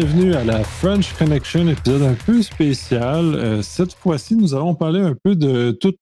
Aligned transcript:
bienvenue 0.00 0.32
à 0.32 0.44
la 0.44 0.64
French 0.64 1.12
Connection, 1.12 1.68
épisode 1.68 2.00
un 2.00 2.14
peu 2.14 2.40
spécial. 2.40 3.34
Euh, 3.34 3.60
cette 3.60 3.92
fois-ci, 3.92 4.34
nous 4.34 4.54
allons 4.54 4.74
parler 4.74 5.02
un 5.02 5.14
peu 5.14 5.36
de 5.36 5.72
toute 5.72 5.98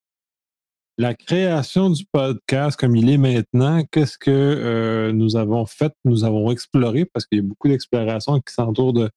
la 0.98 1.14
création 1.14 1.90
du 1.90 2.04
podcast 2.12 2.78
comme 2.78 2.94
il 2.94 3.10
est 3.10 3.18
maintenant. 3.18 3.82
Qu'est-ce 3.90 4.16
que 4.16 4.30
euh, 4.30 5.10
nous 5.10 5.34
avons 5.34 5.66
fait, 5.66 5.92
nous 6.04 6.22
avons 6.22 6.52
exploré, 6.52 7.06
parce 7.06 7.26
qu'il 7.26 7.38
y 7.38 7.40
a 7.40 7.44
beaucoup 7.44 7.66
d'explorations 7.66 8.38
qui 8.38 8.54
s'entourent 8.54 8.92
de 8.92 9.10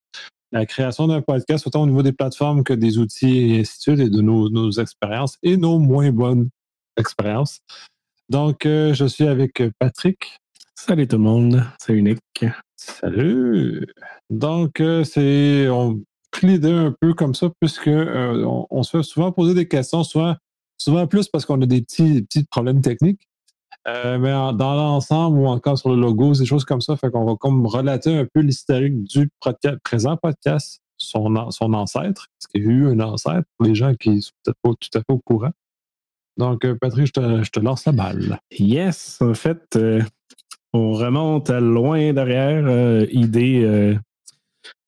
la 0.51 0.65
création 0.65 1.05
d'un 1.05 1.21
podcast, 1.21 1.67
autant 1.67 1.83
au 1.83 1.87
niveau 1.87 2.01
des 2.01 2.13
plateformes 2.13 2.63
que 2.63 2.73
des 2.73 2.97
outils 2.97 3.51
et 3.51 3.59
ainsi 3.59 3.77
de 3.77 3.81
suite, 3.81 3.99
et 3.99 4.09
de 4.09 4.21
nos, 4.21 4.71
expériences 4.71 5.37
et 5.43 5.57
nos 5.57 5.77
moins 5.77 6.09
bonnes 6.09 6.49
expériences. 6.97 7.59
Donc, 8.29 8.65
euh, 8.65 8.95
je 8.95 9.05
suis 9.05 9.27
avec 9.27 9.61
Patrick. 9.77 10.39
Salut 10.73 11.07
tout 11.07 11.17
le 11.17 11.23
monde, 11.23 11.63
c'est 11.79 11.93
Unique. 11.93 12.45
Salut! 12.81 13.85
Donc, 14.31 14.79
euh, 14.79 15.03
c'est. 15.03 15.69
On 15.69 16.01
l'idée 16.41 16.71
un 16.71 16.95
peu 16.99 17.13
comme 17.13 17.35
ça, 17.35 17.49
puisque 17.59 17.87
euh, 17.87 18.43
on, 18.71 18.81
se 18.81 18.97
fait 18.97 19.03
souvent 19.03 19.31
poser 19.31 19.53
des 19.53 19.67
questions, 19.67 20.03
souvent, 20.03 20.35
souvent 20.77 21.05
plus 21.05 21.27
parce 21.27 21.45
qu'on 21.45 21.61
a 21.61 21.67
des 21.67 21.81
petits, 21.81 22.25
problèmes 22.49 22.81
techniques. 22.81 23.27
Euh, 23.87 24.17
mais 24.17 24.31
dans 24.31 24.73
l'ensemble 24.75 25.37
ou 25.37 25.45
encore 25.45 25.77
sur 25.77 25.89
le 25.93 26.01
logo, 26.01 26.33
des 26.33 26.45
choses 26.45 26.65
comme 26.65 26.81
ça, 26.81 26.95
fait 26.97 27.11
qu'on 27.11 27.25
va 27.25 27.35
comme 27.35 27.67
relater 27.67 28.17
un 28.17 28.25
peu 28.33 28.39
l'historique 28.39 29.03
du 29.03 29.29
présent 29.83 30.17
podcast, 30.17 30.81
son, 30.97 31.51
son 31.51 31.73
ancêtre, 31.73 32.27
parce 32.39 32.47
qu'il 32.51 32.63
y 32.63 32.67
a 32.67 32.71
eu 32.71 32.87
un 32.87 32.99
ancêtre 33.01 33.47
pour 33.57 33.67
les 33.67 33.75
gens 33.75 33.93
qui 33.93 34.21
sont 34.23 34.31
peut-être 34.43 34.57
pas 34.63 34.71
tout 34.79 34.97
à 34.97 34.99
fait 34.99 35.13
au 35.13 35.19
courant. 35.19 35.51
Donc, 36.37 36.65
Patrick, 36.79 37.07
je 37.07 37.49
te, 37.51 37.59
lance 37.59 37.85
la 37.85 37.91
balle. 37.91 38.39
Yes, 38.57 39.19
en 39.21 39.35
fait, 39.35 39.77
on 40.73 40.93
remonte 40.93 41.49
à 41.49 41.59
loin 41.59 42.13
derrière, 42.13 42.65
euh, 42.65 43.05
idée 43.11 43.63
euh, 43.63 43.95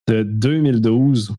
de 0.08 0.24
2012, 0.24 1.36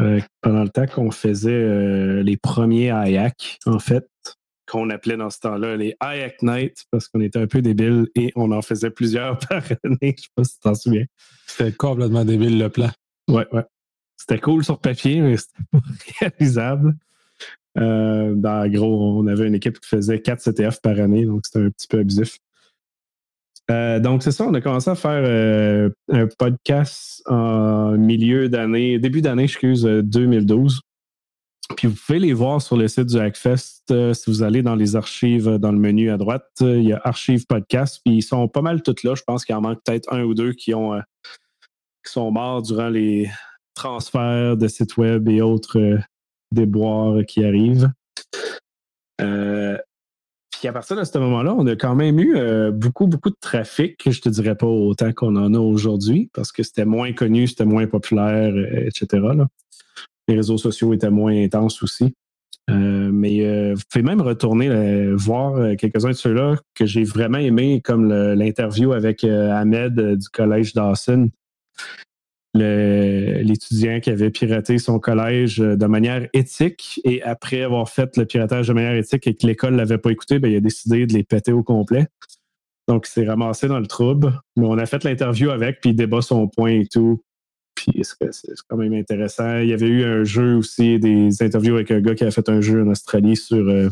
euh, 0.00 0.20
pendant 0.40 0.62
le 0.62 0.70
temps 0.70 0.86
qu'on 0.86 1.10
faisait 1.10 2.22
les 2.22 2.36
premiers 2.36 2.86
IAC, 2.86 3.58
en 3.66 3.78
fait, 3.78 4.06
qu'on 4.66 4.88
appelait 4.90 5.18
dans 5.18 5.28
ce 5.28 5.40
temps-là 5.40 5.76
les 5.76 5.94
IAC 6.02 6.42
Night, 6.42 6.84
parce 6.90 7.08
qu'on 7.08 7.20
était 7.20 7.38
un 7.38 7.46
peu 7.46 7.60
débiles 7.60 8.06
et 8.14 8.32
on 8.36 8.52
en 8.52 8.62
faisait 8.62 8.90
plusieurs 8.90 9.38
par 9.48 9.62
année. 9.84 10.14
Je 10.16 10.22
sais 10.22 10.28
pas 10.34 10.44
si 10.44 10.54
tu 10.54 10.60
t'en 10.60 10.74
souviens. 10.74 11.04
C'était 11.46 11.72
complètement 11.72 12.24
débile 12.24 12.58
le 12.58 12.68
plan. 12.70 12.90
Ouais, 13.28 13.46
ouais. 13.52 13.64
C'était 14.16 14.38
cool 14.38 14.64
sur 14.64 14.78
papier, 14.78 15.20
mais 15.20 15.36
c'était 15.36 15.64
pas 15.72 15.80
réalisable. 16.20 16.94
Dans 17.74 18.70
gros, 18.70 19.18
on 19.18 19.26
avait 19.26 19.48
une 19.48 19.54
équipe 19.54 19.80
qui 19.80 19.88
faisait 19.88 20.20
4 20.20 20.42
CTF 20.42 20.80
par 20.80 20.98
année, 21.00 21.26
donc 21.26 21.44
c'était 21.44 21.66
un 21.66 21.70
petit 21.70 21.88
peu 21.88 21.98
abusif. 21.98 22.38
Euh, 23.70 24.00
donc, 24.00 24.22
c'est 24.22 24.32
ça, 24.32 24.44
on 24.46 24.54
a 24.54 24.60
commencé 24.60 24.90
à 24.90 24.94
faire 24.94 25.22
euh, 25.24 25.88
un 26.10 26.26
podcast 26.26 27.22
en 27.26 27.92
milieu 27.92 28.48
d'année, 28.48 28.98
début 28.98 29.22
d'année, 29.22 29.44
excuse, 29.44 29.84
2012. 29.84 30.80
Puis 31.76 31.88
vous 31.88 31.94
pouvez 31.94 32.18
les 32.18 32.32
voir 32.32 32.60
sur 32.60 32.76
le 32.76 32.88
site 32.88 33.06
du 33.06 33.18
Hackfest. 33.18 33.82
Euh, 33.90 34.12
si 34.12 34.30
vous 34.30 34.42
allez 34.42 34.62
dans 34.62 34.74
les 34.74 34.96
archives, 34.96 35.48
dans 35.58 35.72
le 35.72 35.78
menu 35.78 36.10
à 36.10 36.16
droite, 36.16 36.50
il 36.60 36.82
y 36.82 36.92
a 36.92 37.00
Archives 37.04 37.46
Podcast. 37.46 38.00
Puis 38.04 38.16
ils 38.16 38.22
sont 38.22 38.48
pas 38.48 38.62
mal 38.62 38.82
toutes 38.82 39.04
là. 39.04 39.14
Je 39.14 39.22
pense 39.22 39.44
qu'il 39.44 39.54
en 39.54 39.60
manque 39.60 39.80
peut-être 39.84 40.12
un 40.12 40.22
ou 40.24 40.34
deux 40.34 40.52
qui, 40.52 40.74
ont, 40.74 41.00
qui 42.04 42.12
sont 42.12 42.30
morts 42.30 42.62
durant 42.62 42.88
les 42.88 43.30
transferts 43.74 44.56
de 44.56 44.68
sites 44.68 44.96
web 44.98 45.28
et 45.28 45.40
autres 45.40 45.98
déboires 46.52 47.24
qui 47.26 47.44
arrivent. 47.44 47.90
Puis 50.62 50.68
à 50.68 50.72
partir 50.72 50.96
de 50.96 51.02
ce 51.02 51.18
moment-là, 51.18 51.56
on 51.58 51.66
a 51.66 51.74
quand 51.74 51.96
même 51.96 52.20
eu 52.20 52.36
euh, 52.36 52.70
beaucoup, 52.70 53.08
beaucoup 53.08 53.30
de 53.30 53.36
trafic. 53.40 54.00
Je 54.08 54.20
te 54.20 54.28
dirais 54.28 54.54
pas 54.54 54.68
autant 54.68 55.12
qu'on 55.12 55.34
en 55.34 55.54
a 55.54 55.58
aujourd'hui 55.58 56.30
parce 56.32 56.52
que 56.52 56.62
c'était 56.62 56.84
moins 56.84 57.12
connu, 57.12 57.48
c'était 57.48 57.64
moins 57.64 57.88
populaire, 57.88 58.54
euh, 58.54 58.86
etc. 58.86 59.26
Les 60.28 60.36
réseaux 60.36 60.58
sociaux 60.58 60.94
étaient 60.94 61.10
moins 61.10 61.34
intenses 61.34 61.82
aussi. 61.82 62.14
Euh, 62.70 63.10
mais 63.12 63.44
euh, 63.44 63.74
vous 63.74 63.82
pouvez 63.90 64.04
même 64.04 64.20
retourner 64.20 65.12
voir 65.14 65.76
quelques-uns 65.76 66.10
de 66.10 66.14
ceux-là 66.14 66.54
que 66.76 66.86
j'ai 66.86 67.02
vraiment 67.02 67.38
aimé, 67.38 67.80
comme 67.82 68.12
l'interview 68.12 68.92
avec 68.92 69.24
Ahmed 69.24 70.16
du 70.16 70.28
collège 70.28 70.74
Dawson 70.74 71.28
l'étudiant 72.54 74.00
qui 74.00 74.10
avait 74.10 74.30
piraté 74.30 74.76
son 74.78 74.98
collège 74.98 75.60
euh, 75.60 75.76
de 75.76 75.86
manière 75.86 76.28
éthique 76.34 77.00
et 77.02 77.22
après 77.22 77.62
avoir 77.62 77.88
fait 77.88 78.16
le 78.18 78.26
piratage 78.26 78.68
de 78.68 78.74
manière 78.74 78.94
éthique 78.94 79.26
et 79.26 79.34
que 79.34 79.46
l'école 79.46 79.72
ne 79.72 79.78
l'avait 79.78 79.98
pas 79.98 80.10
écouté, 80.10 80.38
ben, 80.38 80.52
il 80.52 80.56
a 80.56 80.60
décidé 80.60 81.06
de 81.06 81.14
les 81.14 81.24
péter 81.24 81.52
au 81.52 81.62
complet. 81.62 82.08
Donc, 82.88 83.06
il 83.08 83.10
s'est 83.10 83.26
ramassé 83.26 83.68
dans 83.68 83.80
le 83.80 83.86
trouble. 83.86 84.38
Mais 84.56 84.66
on 84.66 84.76
a 84.76 84.86
fait 84.86 85.02
l'interview 85.04 85.50
avec, 85.50 85.80
puis 85.80 85.90
il 85.90 85.96
débat 85.96 86.20
son 86.20 86.48
point 86.48 86.72
et 86.72 86.86
tout. 86.86 87.22
Puis 87.74 88.02
c'est 88.02 88.54
quand 88.68 88.76
même 88.76 88.92
intéressant. 88.92 89.58
Il 89.58 89.68
y 89.68 89.72
avait 89.72 89.88
eu 89.88 90.04
un 90.04 90.24
jeu 90.24 90.56
aussi, 90.56 90.98
des 90.98 91.42
interviews 91.42 91.76
avec 91.76 91.90
un 91.90 92.00
gars 92.00 92.14
qui 92.14 92.22
avait 92.22 92.32
fait 92.32 92.48
un 92.48 92.60
jeu 92.60 92.82
en 92.82 92.88
Australie 92.88 93.36
sur 93.36 93.66
euh, 93.66 93.88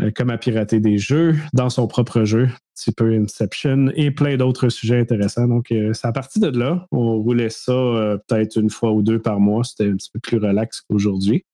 euh, 0.00 0.10
comment 0.14 0.38
pirater 0.38 0.80
des 0.80 0.98
jeux 0.98 1.34
dans 1.52 1.70
son 1.70 1.86
propre 1.86 2.24
jeu, 2.24 2.48
petit 2.74 2.92
peu 2.92 3.12
Inception 3.14 3.88
et 3.94 4.10
plein 4.10 4.36
d'autres 4.36 4.68
sujets 4.68 4.98
intéressants. 4.98 5.46
Donc, 5.46 5.70
euh, 5.72 5.92
c'est 5.92 6.06
à 6.06 6.12
partir 6.12 6.50
de 6.50 6.58
là, 6.58 6.86
on 6.90 7.16
roulait 7.18 7.50
ça 7.50 7.72
euh, 7.72 8.18
peut-être 8.26 8.56
une 8.56 8.70
fois 8.70 8.92
ou 8.92 9.02
deux 9.02 9.20
par 9.20 9.40
mois. 9.40 9.64
C'était 9.64 9.88
un 9.88 9.96
petit 9.96 10.10
peu 10.12 10.20
plus 10.20 10.38
relax 10.38 10.80
qu'aujourd'hui. 10.82 11.44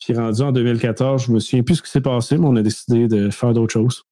Puis 0.00 0.14
rendu 0.14 0.40
en 0.42 0.52
2014, 0.52 1.26
je 1.26 1.32
me 1.32 1.38
souviens 1.38 1.62
plus 1.62 1.76
ce 1.76 1.82
qui 1.82 1.90
s'est 1.90 2.00
passé, 2.00 2.38
mais 2.38 2.46
on 2.46 2.56
a 2.56 2.62
décidé 2.62 3.06
de 3.06 3.30
faire 3.30 3.52
d'autres 3.52 3.72
choses. 3.72 4.04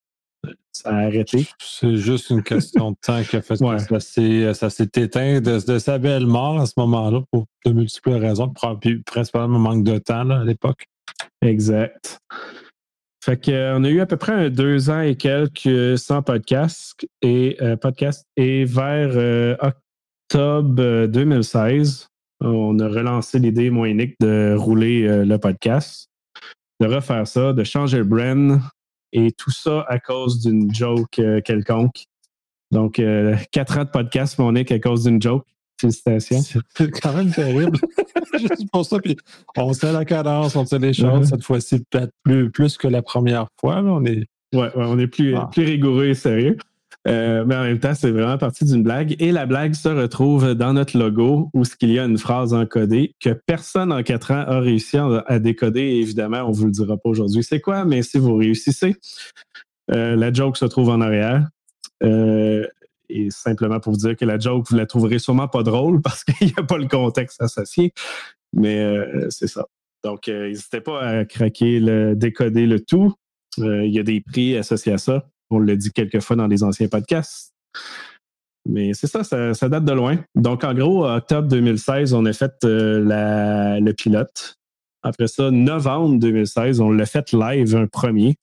Ça 0.72 0.90
a 0.90 1.06
arrêté. 1.06 1.48
C'est 1.58 1.96
juste 1.96 2.30
une 2.30 2.42
question 2.42 2.92
de 2.92 2.96
temps 3.02 3.22
qui 3.22 3.36
a 3.36 3.42
fait 3.42 3.56
que 3.58 4.52
ça 4.52 4.70
s'est 4.70 4.90
éteint 4.96 5.40
de, 5.40 5.66
de, 5.66 5.78
sa 5.78 5.98
belle 5.98 6.26
mort 6.26 6.60
à 6.60 6.66
ce 6.66 6.74
moment-là 6.76 7.22
pour 7.32 7.46
de 7.64 7.72
multiples 7.72 8.12
raisons, 8.12 8.52
principalement 9.04 9.58
manque 9.58 9.82
de 9.82 9.98
temps 9.98 10.24
là, 10.24 10.40
à 10.40 10.44
l'époque. 10.44 10.86
Exact. 11.42 12.20
Fait 13.28 13.36
qu'on 13.36 13.52
euh, 13.52 13.84
a 13.84 13.88
eu 13.90 14.00
à 14.00 14.06
peu 14.06 14.16
près 14.16 14.50
deux 14.50 14.88
ans 14.88 15.02
et 15.02 15.14
quelques 15.14 15.98
sans 15.98 16.22
podcast 16.22 17.06
et 17.20 17.58
euh, 17.60 17.76
et 18.38 18.64
vers 18.64 19.10
euh, 19.16 19.54
octobre 19.60 21.04
2016, 21.04 22.08
on 22.40 22.78
a 22.78 22.88
relancé 22.88 23.38
l'idée 23.38 23.68
moi 23.68 23.90
unique 23.90 24.14
de 24.18 24.54
rouler 24.56 25.26
le 25.26 25.36
podcast, 25.36 26.08
de 26.80 26.86
refaire 26.86 27.26
ça, 27.26 27.52
de 27.52 27.64
changer 27.64 27.98
le 27.98 28.04
brand 28.04 28.62
et 29.12 29.30
tout 29.32 29.50
ça 29.50 29.84
à 29.88 29.98
cause 29.98 30.40
d'une 30.40 30.74
joke 30.74 31.20
quelconque. 31.44 32.04
Donc 32.70 32.94
quatre 33.52 33.76
ans 33.76 33.84
de 33.84 33.90
podcast 33.90 34.38
mon 34.38 34.52
unique 34.52 34.72
à 34.72 34.78
cause 34.78 35.04
d'une 35.04 35.20
joke. 35.20 35.44
Félicitations. 35.80 36.40
C'est 36.76 36.90
quand 37.00 37.12
même 37.12 37.30
terrible. 37.30 37.78
Juste 38.38 38.70
pour 38.72 38.84
ça. 38.84 38.98
Puis 38.98 39.16
on 39.56 39.72
sait 39.72 39.92
la 39.92 40.04
cadence, 40.04 40.56
on 40.56 40.66
sait 40.66 40.78
les 40.78 40.92
choses. 40.92 41.28
Cette 41.28 41.44
fois-ci, 41.44 41.84
peut-être 41.90 42.12
plus, 42.24 42.50
plus 42.50 42.76
que 42.76 42.88
la 42.88 43.02
première 43.02 43.46
fois. 43.60 43.80
Là, 43.82 43.92
on 43.92 44.04
est. 44.04 44.26
Ouais, 44.54 44.60
ouais, 44.60 44.72
on 44.76 44.98
est 44.98 45.06
plus, 45.06 45.36
ah. 45.36 45.48
plus 45.52 45.64
rigoureux 45.64 46.06
et 46.06 46.14
sérieux. 46.14 46.56
Euh, 47.06 47.44
mais 47.46 47.56
en 47.56 47.62
même 47.62 47.78
temps, 47.78 47.94
c'est 47.94 48.10
vraiment 48.10 48.38
partie 48.38 48.64
d'une 48.64 48.82
blague. 48.82 49.16
Et 49.18 49.32
la 49.32 49.46
blague 49.46 49.74
se 49.74 49.88
retrouve 49.88 50.54
dans 50.54 50.72
notre 50.72 50.98
logo 50.98 51.50
où 51.54 51.62
il 51.80 51.92
y 51.92 51.98
a 51.98 52.04
une 52.04 52.18
phrase 52.18 52.52
encodée 52.52 53.14
que 53.20 53.30
personne 53.30 53.92
en 53.92 54.02
quatre 54.02 54.32
ans 54.32 54.44
a 54.46 54.60
réussi 54.60 54.96
à 54.98 55.38
décoder. 55.38 55.80
Et 55.80 56.00
évidemment, 56.00 56.42
on 56.42 56.50
ne 56.50 56.54
vous 56.54 56.66
le 56.66 56.70
dira 56.72 56.96
pas 56.96 57.08
aujourd'hui. 57.08 57.42
C'est 57.42 57.60
quoi? 57.60 57.84
Mais 57.84 58.02
si 58.02 58.18
vous 58.18 58.36
réussissez, 58.36 58.96
euh, 59.90 60.16
la 60.16 60.32
joke 60.32 60.56
se 60.56 60.66
trouve 60.66 60.90
en 60.90 61.00
arrière. 61.00 61.48
Euh, 62.02 62.66
et 63.08 63.30
simplement 63.30 63.80
pour 63.80 63.92
vous 63.92 63.98
dire 63.98 64.16
que 64.16 64.24
la 64.24 64.38
joke, 64.38 64.66
vous 64.68 64.76
la 64.76 64.86
trouverez 64.86 65.18
sûrement 65.18 65.48
pas 65.48 65.62
drôle 65.62 66.00
parce 66.02 66.24
qu'il 66.24 66.48
n'y 66.48 66.54
a 66.56 66.62
pas 66.62 66.78
le 66.78 66.88
contexte 66.88 67.40
associé. 67.42 67.92
Mais 68.52 68.78
euh, 68.78 69.28
c'est 69.30 69.46
ça. 69.46 69.66
Donc, 70.04 70.28
euh, 70.28 70.48
n'hésitez 70.48 70.80
pas 70.80 71.00
à 71.00 71.24
craquer, 71.24 71.80
le, 71.80 72.14
décoder 72.14 72.66
le 72.66 72.80
tout. 72.80 73.14
Euh, 73.58 73.84
il 73.84 73.92
y 73.92 73.98
a 73.98 74.02
des 74.02 74.20
prix 74.20 74.56
associés 74.56 74.92
à 74.92 74.98
ça. 74.98 75.28
On 75.50 75.58
l'a 75.58 75.76
dit 75.76 75.90
quelques 75.90 76.20
fois 76.20 76.36
dans 76.36 76.46
les 76.46 76.62
anciens 76.62 76.88
podcasts. 76.88 77.52
Mais 78.66 78.92
c'est 78.92 79.06
ça, 79.06 79.24
ça, 79.24 79.68
date 79.68 79.84
de 79.84 79.92
loin. 79.92 80.18
Donc, 80.34 80.62
en 80.62 80.74
gros, 80.74 81.06
octobre 81.06 81.48
2016, 81.48 82.12
on 82.12 82.26
a 82.26 82.32
fait 82.32 82.52
le 82.62 83.92
pilote. 83.92 84.56
Après 85.02 85.26
ça, 85.26 85.50
novembre 85.50 86.18
2016, 86.18 86.80
on 86.80 86.90
l'a 86.90 87.06
fait 87.06 87.32
live, 87.32 87.76
un 87.76 87.86
premier 87.86 88.36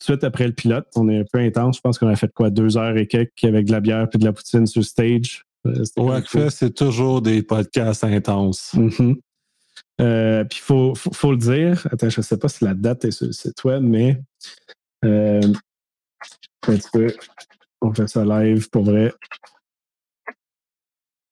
de 0.00 0.04
suite 0.04 0.24
après 0.24 0.46
le 0.46 0.52
pilote. 0.52 0.86
On 0.96 1.08
est 1.08 1.18
un 1.20 1.24
peu 1.30 1.38
intense. 1.38 1.76
Je 1.76 1.80
pense 1.80 1.98
qu'on 1.98 2.08
a 2.08 2.16
fait 2.16 2.32
quoi, 2.32 2.50
deux 2.50 2.76
heures 2.76 2.96
et 2.96 3.06
quelques 3.06 3.44
avec 3.44 3.66
de 3.66 3.72
la 3.72 3.80
bière 3.80 4.08
et 4.12 4.18
de 4.18 4.24
la 4.24 4.32
poutine 4.32 4.66
sur 4.66 4.84
stage. 4.84 5.44
Euh, 5.66 5.84
ouais, 5.98 6.22
c'est 6.50 6.74
toujours 6.74 7.20
des 7.20 7.42
podcasts 7.42 8.04
intenses. 8.04 8.72
Mm-hmm. 8.74 9.16
Euh, 10.00 10.44
puis 10.44 10.58
il 10.58 10.62
faut, 10.62 10.94
faut, 10.94 11.32
le 11.32 11.36
dire. 11.36 11.86
Attends, 11.90 12.08
je 12.08 12.20
ne 12.20 12.24
sais 12.24 12.38
pas 12.38 12.48
si 12.48 12.64
la 12.64 12.74
date 12.74 13.04
est 13.04 13.10
sur 13.10 13.26
le 13.26 13.32
site 13.32 13.62
web, 13.64 13.82
mais 13.82 14.18
euh, 15.04 15.40
un 16.66 16.76
petit 16.76 16.88
peu. 16.92 17.14
On 17.82 17.92
fait 17.92 18.08
ça 18.08 18.24
live 18.24 18.68
pour 18.70 18.84
vrai. 18.84 19.12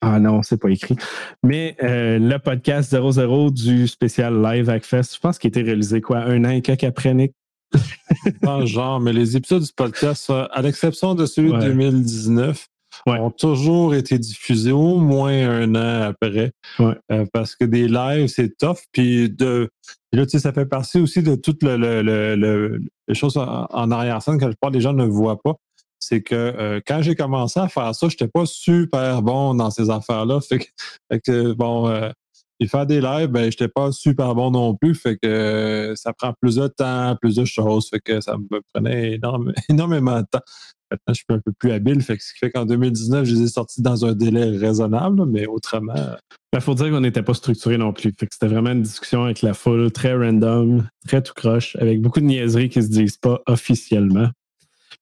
Ah 0.01 0.21
non, 0.21 0.43
c'est 0.43 0.59
pas 0.59 0.71
écrit. 0.71 0.97
Mais 1.43 1.77
euh, 1.83 2.19
le 2.19 2.39
podcast 2.39 2.91
00 2.91 3.51
du 3.51 3.89
spécial 3.89 4.41
Live 4.41 4.71
Hackfest, 4.71 5.15
je 5.15 5.19
pense 5.19 5.39
qu'il 5.39 5.49
a 5.49 5.51
été 5.51 5.63
réalisé 5.63 6.01
quoi, 6.01 6.19
un 6.19 6.45
an 6.45 6.51
et 6.51 6.63
quelques 6.63 6.85
après 6.85 7.13
Nick? 7.15 7.35
genre, 8.65 9.01
mais 9.01 9.13
les 9.13 9.37
épisodes 9.37 9.63
du 9.63 9.73
podcast, 9.75 10.31
à 10.31 10.63
l'exception 10.63 11.15
de 11.15 11.27
celui 11.27 11.53
de 11.53 11.59
2019, 11.59 12.67
ont 13.07 13.31
toujours 13.31 13.95
été 13.95 14.19
diffusés 14.19 14.73
au 14.73 14.99
moins 14.99 15.33
un 15.33 15.75
an 15.75 16.09
après. 16.09 16.53
Euh, 16.81 17.27
parce 17.33 17.55
que 17.57 17.65
des 17.65 17.89
lives, 17.89 18.29
c'est 18.29 18.57
tough. 18.59 18.79
Puis 18.93 19.31
de, 19.31 19.71
là, 20.13 20.25
tu 20.27 20.31
sais, 20.31 20.39
ça 20.41 20.53
fait 20.53 20.67
partie 20.67 21.01
aussi 21.01 21.23
de 21.23 21.35
toutes 21.35 21.63
le, 21.63 22.81
les 23.09 23.15
choses 23.15 23.37
en, 23.37 23.91
arrière-scène 23.91 24.39
que 24.39 24.45
la 24.45 24.51
plupart 24.51 24.71
des 24.71 24.81
gens 24.81 24.93
ne 24.93 25.05
voient 25.05 25.41
pas. 25.41 25.55
C'est 26.01 26.23
que 26.23 26.35
euh, 26.35 26.81
quand 26.87 27.03
j'ai 27.03 27.17
commencé 27.17 27.59
à 27.59 27.69
faire 27.69 27.95
ça, 27.95 28.09
je 28.09 28.15
n'étais 28.15 28.29
pas 28.29 28.47
super 28.47 29.21
bon 29.23 29.55
dans 29.55 29.71
ces 29.71 29.91
affaires-là. 29.91 30.39
Fait 30.49 31.21
que, 31.21 31.53
bon, 31.53 31.89
euh, 31.89 32.11
et 32.61 32.67
faire 32.67 32.87
des 32.87 33.01
lives, 33.01 33.29
ben, 33.29 33.51
j'étais 33.51 33.69
pas 33.69 33.93
super 33.93 34.35
bon 34.35 34.51
non 34.51 34.75
plus. 34.75 34.95
Fait 34.95 35.17
que 35.17 35.93
ça 35.97 36.13
prend 36.13 36.33
plus 36.41 36.57
de 36.57 36.67
temps, 36.67 37.17
plus 37.21 37.37
de 37.37 37.45
choses. 37.45 37.89
Fait 37.89 38.01
que 38.01 38.21
ça 38.21 38.37
me 38.37 38.61
prenait 38.75 39.19
énormément 39.69 40.21
de 40.21 40.27
temps. 40.31 40.43
Maintenant, 40.91 41.15
je 41.15 41.15
suis 41.15 41.25
un 41.29 41.39
peu 41.39 41.53
plus 41.53 41.71
habile. 41.71 42.01
Fait 42.01 42.17
que 42.17 42.23
ce 42.23 42.33
qui 42.33 42.39
fait 42.39 42.51
qu'en 42.51 42.65
2019, 42.65 43.25
je 43.27 43.35
les 43.35 43.43
ai 43.43 43.49
sortis 43.49 43.83
dans 43.83 44.07
un 44.07 44.15
délai 44.15 44.57
raisonnable, 44.57 45.25
mais 45.27 45.47
autrement. 45.47 45.95
Il 45.95 46.17
ben, 46.55 46.61
faut 46.61 46.75
dire 46.75 46.91
qu'on 46.91 47.01
n'était 47.01 47.23
pas 47.23 47.35
structuré 47.35 47.77
non 47.77 47.93
plus. 47.93 48.13
Fait 48.19 48.27
que 48.27 48.33
c'était 48.35 48.53
vraiment 48.53 48.71
une 48.71 48.83
discussion 48.83 49.25
avec 49.25 49.43
la 49.43 49.55
foule, 49.55 49.93
très 49.93 50.15
random, 50.15 50.89
très 51.07 51.23
tout 51.23 51.35
croche, 51.35 51.77
avec 51.77 52.01
beaucoup 52.01 52.21
de 52.21 52.25
niaiseries 52.25 52.71
qui 52.71 52.83
se 52.83 52.89
disent 52.89 53.19
pas 53.19 53.41
officiellement 53.47 54.29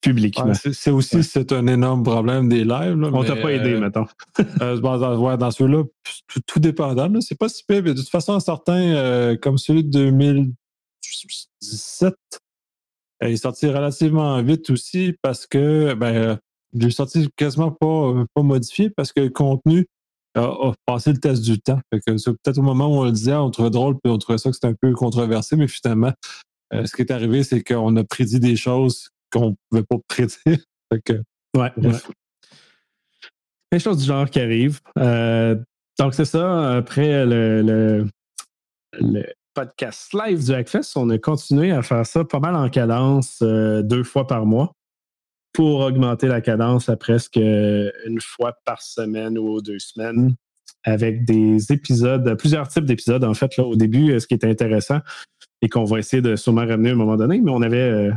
publiquement. 0.00 0.52
c'est 0.54 0.90
aussi 0.90 1.22
c'est 1.24 1.52
un 1.52 1.66
énorme 1.66 2.02
problème 2.02 2.48
des 2.48 2.64
lives. 2.64 2.96
Là, 2.96 3.10
On 3.12 3.24
t'a 3.24 3.36
pas 3.36 3.52
aidé, 3.52 3.74
euh, 3.74 3.80
mettons. 3.80 4.06
euh, 4.60 4.78
dans, 4.78 5.36
dans 5.36 5.50
ceux-là, 5.50 5.84
tout, 6.28 6.40
tout 6.46 6.60
dépendant. 6.60 7.10
C'est 7.20 7.38
pas 7.38 7.48
si 7.48 7.64
pire, 7.64 7.82
de 7.82 7.92
toute 7.92 8.08
façon, 8.08 8.38
certains, 8.40 8.94
euh, 8.94 9.36
comme 9.36 9.58
celui 9.58 9.84
de 9.84 9.90
2017, 9.90 12.14
il 13.22 13.28
est 13.28 13.36
sorti 13.36 13.66
relativement 13.66 14.42
vite 14.42 14.70
aussi 14.70 15.14
parce 15.22 15.46
que 15.46 15.94
ben, 15.94 16.38
il 16.74 16.84
est 16.84 16.90
sorti 16.90 17.28
quasiment 17.36 17.70
pas, 17.70 18.24
pas 18.34 18.42
modifié 18.42 18.90
parce 18.90 19.12
que 19.12 19.20
le 19.20 19.30
contenu 19.30 19.86
a, 20.34 20.72
passé 20.84 21.12
le 21.12 21.18
test 21.18 21.42
du 21.42 21.58
temps. 21.58 21.80
peut-être 21.90 22.58
au 22.58 22.62
moment 22.62 22.88
où 22.88 23.00
on 23.00 23.04
le 23.04 23.12
disait, 23.12 23.34
on 23.34 23.50
trouvait 23.50 23.70
drôle 23.70 23.96
puis 24.02 24.12
on 24.12 24.18
trouvait 24.18 24.38
ça 24.38 24.50
que 24.50 24.54
c'était 24.54 24.66
un 24.66 24.74
peu 24.74 24.92
controversé, 24.92 25.56
mais 25.56 25.66
finalement, 25.66 26.12
ce 26.72 26.94
qui 26.94 27.00
est 27.00 27.10
arrivé, 27.10 27.42
c'est 27.42 27.62
qu'on 27.62 27.96
a 27.96 28.04
prédit 28.04 28.38
des 28.38 28.56
choses 28.56 29.08
qu'on 29.30 29.50
ne 29.50 29.54
pouvait 29.70 29.84
pas 29.84 29.96
prédire. 30.08 30.58
que, 31.04 31.22
ouais, 31.56 31.72
bref. 31.76 32.10
Des 33.72 33.78
choses 33.78 33.98
du 33.98 34.04
genre 34.04 34.30
qui 34.30 34.40
arrivent. 34.40 34.80
Euh, 34.98 35.56
donc, 35.98 36.14
c'est 36.14 36.24
ça. 36.24 36.76
Après 36.76 37.26
le, 37.26 38.06
le, 39.00 39.26
podcast 39.54 40.12
live 40.12 40.44
du 40.44 40.52
Hackfest, 40.52 40.96
on 40.96 41.08
a 41.10 41.18
continué 41.18 41.72
à 41.72 41.82
faire 41.82 42.04
ça 42.04 42.24
pas 42.24 42.40
mal 42.40 42.54
en 42.54 42.68
cadence 42.68 43.38
euh, 43.42 43.82
deux 43.82 44.04
fois 44.04 44.26
par 44.26 44.44
mois 44.44 44.72
pour 45.54 45.80
augmenter 45.80 46.28
la 46.28 46.42
cadence 46.42 46.90
à 46.90 46.96
presque 46.96 47.36
une 47.36 48.20
fois 48.20 48.54
par 48.66 48.82
semaine 48.82 49.38
ou 49.38 49.62
deux 49.62 49.78
semaines 49.78 50.34
avec 50.84 51.24
des 51.24 51.72
épisodes, 51.72 52.36
plusieurs 52.38 52.68
types 52.68 52.84
d'épisodes. 52.84 53.24
En 53.24 53.32
fait, 53.32 53.56
là, 53.56 53.64
au 53.64 53.74
début, 53.74 54.20
ce 54.20 54.26
qui 54.26 54.34
était 54.34 54.50
intéressant 54.50 55.00
et 55.62 55.70
qu'on 55.70 55.84
va 55.84 55.98
essayer 55.98 56.20
de 56.20 56.36
sûrement 56.36 56.66
ramener 56.66 56.90
à 56.90 56.92
un 56.92 56.96
moment 56.96 57.16
donné, 57.16 57.40
mais 57.40 57.50
on 57.50 57.62
avait 57.62 58.10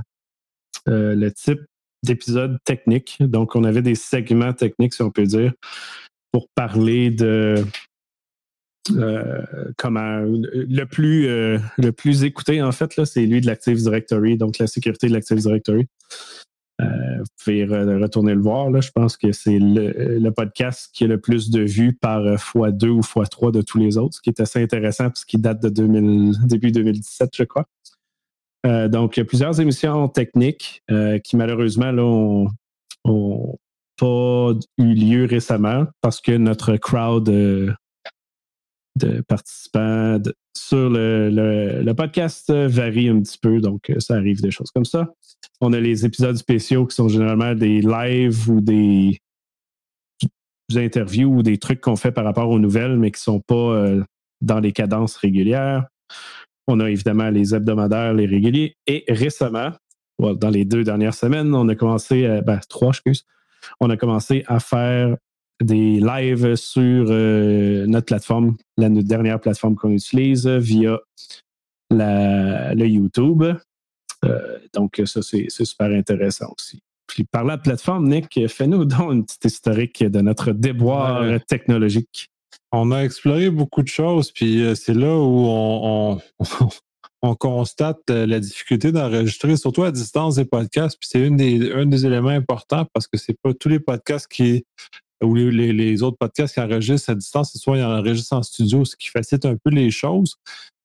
euh, 0.87 1.15
le 1.15 1.31
type 1.31 1.61
d'épisode 2.03 2.57
technique. 2.63 3.17
Donc, 3.19 3.55
on 3.55 3.63
avait 3.63 3.81
des 3.81 3.95
segments 3.95 4.53
techniques, 4.53 4.93
si 4.93 5.01
on 5.01 5.11
peut 5.11 5.25
dire, 5.25 5.53
pour 6.31 6.47
parler 6.55 7.11
de 7.11 7.63
euh, 8.95 9.43
comment 9.77 10.21
le 10.21 10.83
plus 10.85 11.27
euh, 11.27 11.59
le 11.77 11.91
plus 11.91 12.23
écouté 12.23 12.61
en 12.63 12.71
fait 12.71 12.95
là, 12.95 13.05
c'est 13.05 13.23
lui 13.25 13.39
de 13.39 13.45
l'Active 13.45 13.77
Directory, 13.77 14.35
donc 14.35 14.57
la 14.57 14.65
sécurité 14.65 15.07
de 15.07 15.13
l'Active 15.13 15.37
Directory. 15.37 15.85
vous 16.79 17.25
pouvez 17.43 17.65
retourner 17.65 18.33
le 18.33 18.41
voir. 18.41 18.71
Là. 18.71 18.79
Je 18.81 18.89
pense 18.91 19.17
que 19.17 19.31
c'est 19.31 19.59
le, 19.59 20.29
podcast 20.29 20.89
qui 20.93 21.03
a 21.03 21.07
le 21.07 21.19
plus 21.19 21.51
de 21.51 21.61
vues 21.61 21.93
par 21.93 22.23
x2 22.23 22.87
ou 22.87 23.01
x3 23.01 23.51
de 23.51 23.61
tous 23.61 23.77
les 23.77 23.97
autres, 23.97 24.15
ce 24.15 24.21
qui 24.21 24.29
est 24.29 24.39
assez 24.39 24.63
intéressant 24.63 25.09
puisqu'il 25.09 25.41
date 25.41 25.61
de 25.61 25.69
début 26.47 26.71
2017, 26.71 27.29
je 27.35 27.43
crois. 27.43 27.65
Euh, 28.65 28.87
donc, 28.87 29.15
il 29.15 29.21
y 29.21 29.23
a 29.23 29.25
plusieurs 29.25 29.59
émissions 29.59 30.07
techniques 30.09 30.83
euh, 30.91 31.19
qui, 31.19 31.37
malheureusement, 31.37 31.91
n'ont 31.93 32.47
pas 33.97 34.53
eu 34.77 34.93
lieu 34.93 35.25
récemment 35.25 35.85
parce 36.01 36.21
que 36.21 36.33
notre 36.33 36.77
crowd 36.77 37.23
de, 37.25 37.75
participants 39.27 40.21
sur 40.55 40.89
le, 40.89 41.93
podcast 41.93 42.51
varie 42.51 43.09
un 43.09 43.21
petit 43.21 43.37
peu. 43.37 43.59
Donc, 43.61 43.91
ça 43.99 44.15
arrive 44.15 44.41
des 44.41 44.51
choses 44.51 44.71
comme 44.71 44.85
ça. 44.85 45.07
On 45.61 45.73
a 45.73 45.79
les 45.79 46.05
épisodes 46.05 46.35
spéciaux 46.35 46.85
qui 46.85 46.95
sont 46.95 47.09
généralement 47.09 47.53
des 47.53 47.81
lives 47.81 48.49
ou 48.49 48.61
des, 48.61 49.19
interviews 50.75 51.37
ou 51.37 51.43
des 51.43 51.57
trucs 51.57 51.81
qu'on 51.81 51.95
fait 51.95 52.11
par 52.11 52.23
rapport 52.23 52.49
aux 52.49 52.59
nouvelles, 52.59 52.97
mais 52.97 53.11
qui 53.11 53.19
ne 53.19 53.33
sont 53.33 53.41
pas 53.41 53.55
euh, 53.55 54.03
dans 54.41 54.59
les 54.59 54.71
cadences 54.71 55.15
régulières. 55.15 55.87
On 56.71 56.79
a 56.79 56.89
évidemment 56.91 57.31
les 57.31 57.55
hebdomadaires, 57.55 58.13
les 58.13 58.27
réguliers. 58.27 58.75
Et 58.85 59.03
récemment, 59.07 59.71
dans 60.19 60.49
les 60.51 60.65
deux 60.65 60.83
dernières 60.83 61.15
semaines, 61.15 61.55
on 61.55 61.67
a 61.67 61.73
commencé, 61.73 62.27
à, 62.27 62.41
ben, 62.41 62.59
trois, 62.69 62.89
excuse, 62.89 63.25
on 63.79 63.89
a 63.89 63.97
commencé 63.97 64.43
à 64.45 64.59
faire 64.59 65.17
des 65.61 65.99
lives 65.99 66.55
sur 66.55 67.07
euh, 67.09 67.87
notre 67.87 68.05
plateforme, 68.05 68.55
la 68.77 68.87
dernière 68.89 69.39
plateforme 69.39 69.75
qu'on 69.75 69.89
utilise 69.89 70.47
via 70.47 70.99
le 71.89 72.85
YouTube. 72.85 73.43
Euh, 74.25 74.59
donc, 74.75 75.01
ça, 75.05 75.23
c'est 75.23 75.49
super 75.49 75.87
intéressant 75.87 76.53
aussi. 76.55 76.83
Puis, 77.07 77.23
par 77.23 77.45
la 77.45 77.57
plateforme, 77.57 78.07
Nick, 78.07 78.47
fais-nous 78.47 78.85
donc 78.85 79.11
une 79.11 79.25
petite 79.25 79.45
historique 79.45 80.03
de 80.03 80.21
notre 80.21 80.51
déboire 80.51 81.25
technologique 81.47 82.29
on 82.71 82.91
a 82.91 83.01
exploré 83.01 83.49
beaucoup 83.49 83.81
de 83.81 83.87
choses, 83.87 84.31
puis 84.31 84.63
euh, 84.63 84.75
c'est 84.75 84.93
là 84.93 85.15
où 85.15 85.45
on, 85.47 86.21
on, 87.21 87.35
constate 87.35 88.09
euh, 88.09 88.25
la 88.25 88.39
difficulté 88.39 88.91
d'enregistrer, 88.91 89.57
surtout 89.57 89.83
à 89.83 89.91
distance 89.91 90.35
des 90.35 90.45
podcasts. 90.45 90.97
Puis 90.99 91.09
c'est 91.11 91.25
un 91.27 91.85
des 91.85 92.05
éléments 92.05 92.29
importants 92.29 92.85
parce 92.93 93.07
que 93.07 93.17
c'est 93.17 93.35
pas 93.41 93.53
tous 93.53 93.69
les 93.69 93.79
podcasts 93.79 94.27
qui 94.27 94.63
ou 95.21 95.35
les, 95.35 96.01
autres 96.01 96.17
podcasts 96.17 96.53
qui 96.53 96.61
enregistrent 96.61 97.09
à 97.09 97.15
distance, 97.15 97.57
soit 97.57 97.77
ils 97.77 97.83
enregistrent 97.83 98.33
en 98.33 98.43
studio, 98.43 98.85
ce 98.85 98.95
qui 98.95 99.09
facilite 99.09 99.45
un 99.45 99.55
peu 99.55 99.69
les 99.69 99.91
choses. 99.91 100.35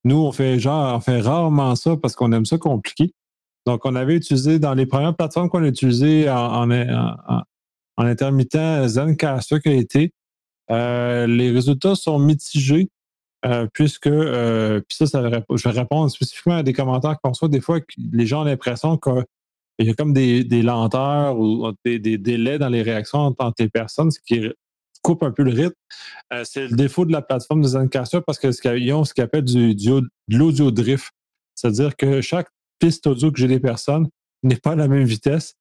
Nous, 0.04 0.16
on 0.16 0.32
fait 0.32 0.58
genre, 0.58 1.02
rarement 1.06 1.76
ça 1.76 1.96
parce 1.96 2.16
qu'on 2.16 2.32
aime 2.32 2.44
ça 2.44 2.58
compliqué. 2.58 3.12
Donc, 3.66 3.86
on 3.86 3.94
avait 3.94 4.16
utilisé 4.16 4.58
dans 4.58 4.74
les 4.74 4.86
premières 4.86 5.16
plateformes 5.16 5.48
qu'on 5.48 5.62
a 5.62 5.68
utilisées 5.68 6.28
en, 6.28 6.70
en, 6.70 7.16
en, 7.96 8.04
intermittent 8.04 8.86
Zencaster 8.86 9.60
qui 9.60 9.68
a 9.68 9.72
été, 9.72 10.12
euh, 10.70 11.26
les 11.26 11.50
résultats 11.50 11.94
sont 11.94 12.18
mitigés. 12.18 12.88
Euh, 13.46 13.66
puisque, 13.74 14.06
euh, 14.06 14.80
puis 14.88 15.06
ça, 15.06 15.22
je 15.22 15.68
vais 15.68 15.70
répondre 15.70 16.10
spécifiquement 16.10 16.56
à 16.56 16.62
des 16.62 16.72
commentaires 16.72 17.18
qu'on 17.22 17.28
reçoit 17.28 17.48
des 17.48 17.60
fois, 17.60 17.78
les 18.10 18.24
gens 18.24 18.40
ont 18.40 18.44
l'impression 18.44 18.96
qu'il 18.96 19.22
y 19.80 19.90
a 19.90 19.92
comme 19.92 20.14
des, 20.14 20.62
lenteurs 20.62 21.38
ou 21.38 21.70
des, 21.84 21.98
délais 21.98 22.58
dans 22.58 22.70
les 22.70 22.80
réactions 22.80 23.18
entre 23.18 23.54
les 23.58 23.68
personnes, 23.68 24.10
ce 24.10 24.18
qui 24.18 24.50
coupe 25.02 25.22
un 25.22 25.30
peu 25.30 25.42
le 25.42 25.50
rythme. 25.50 25.74
c'est 26.44 26.68
le 26.68 26.74
défaut 26.74 27.04
de 27.04 27.12
la 27.12 27.20
plateforme 27.20 27.60
de 27.60 27.68
Zencaster 27.68 28.20
parce 28.26 28.38
qu'ils 28.38 28.94
ont 28.94 29.04
ce 29.04 29.12
qu'ils 29.12 29.24
appellent 29.24 29.44
du, 29.44 29.74
de 29.74 30.08
l'audio 30.30 30.70
drift. 30.70 31.12
C'est-à-dire 31.54 31.96
que 31.96 32.22
chaque 32.22 32.48
piste 32.78 33.06
audio 33.06 33.30
que 33.30 33.38
j'ai 33.38 33.48
des 33.48 33.60
personnes 33.60 34.08
n'est 34.42 34.56
pas 34.56 34.72
à 34.72 34.76
la 34.76 34.88
même 34.88 35.04
vitesse. 35.04 35.54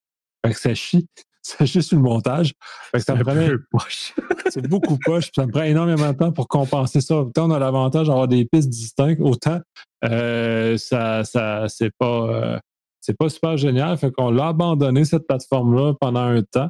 Ça 0.53 0.74
chie. 0.74 1.05
C'est 1.43 1.65
juste 1.65 1.91
le 1.91 2.00
montage. 2.00 2.53
ça 2.97 3.15
c'est 4.50 4.67
beaucoup 4.67 4.97
poche, 4.97 5.29
ça 5.35 5.45
me 5.45 5.51
prend 5.51 5.63
énormément 5.63 6.12
de 6.12 6.17
temps 6.17 6.31
pour 6.31 6.47
compenser 6.47 7.01
ça. 7.01 7.17
Autant 7.17 7.50
on 7.50 7.51
a 7.51 7.59
l'avantage 7.59 8.07
d'avoir 8.07 8.27
des 8.27 8.45
pistes 8.45 8.69
distinctes, 8.69 9.19
autant 9.21 9.59
euh, 10.05 10.77
ça, 10.77 11.23
ça 11.25 11.65
c'est 11.67 11.91
pas 11.97 12.27
euh, 12.29 12.59
c'est 13.01 13.17
pas 13.17 13.29
super 13.29 13.57
génial. 13.57 13.97
Fait 13.97 14.12
qu'on 14.12 14.31
l'a 14.31 14.47
abandonné 14.47 15.03
cette 15.03 15.27
plateforme-là 15.27 15.93
pendant 16.00 16.21
un 16.21 16.41
temps. 16.43 16.69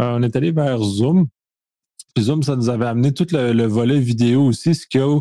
Euh, 0.00 0.16
on 0.16 0.22
est 0.22 0.34
allé 0.34 0.50
vers 0.50 0.78
Zoom. 0.78 1.26
Puis 2.14 2.24
Zoom, 2.24 2.42
ça 2.42 2.56
nous 2.56 2.70
avait 2.70 2.86
amené 2.86 3.12
tout 3.12 3.26
le, 3.30 3.66
volet 3.66 3.98
vidéo 4.00 4.46
aussi, 4.46 4.74
ce 4.74 4.86
qui 4.86 4.98
a 4.98 5.20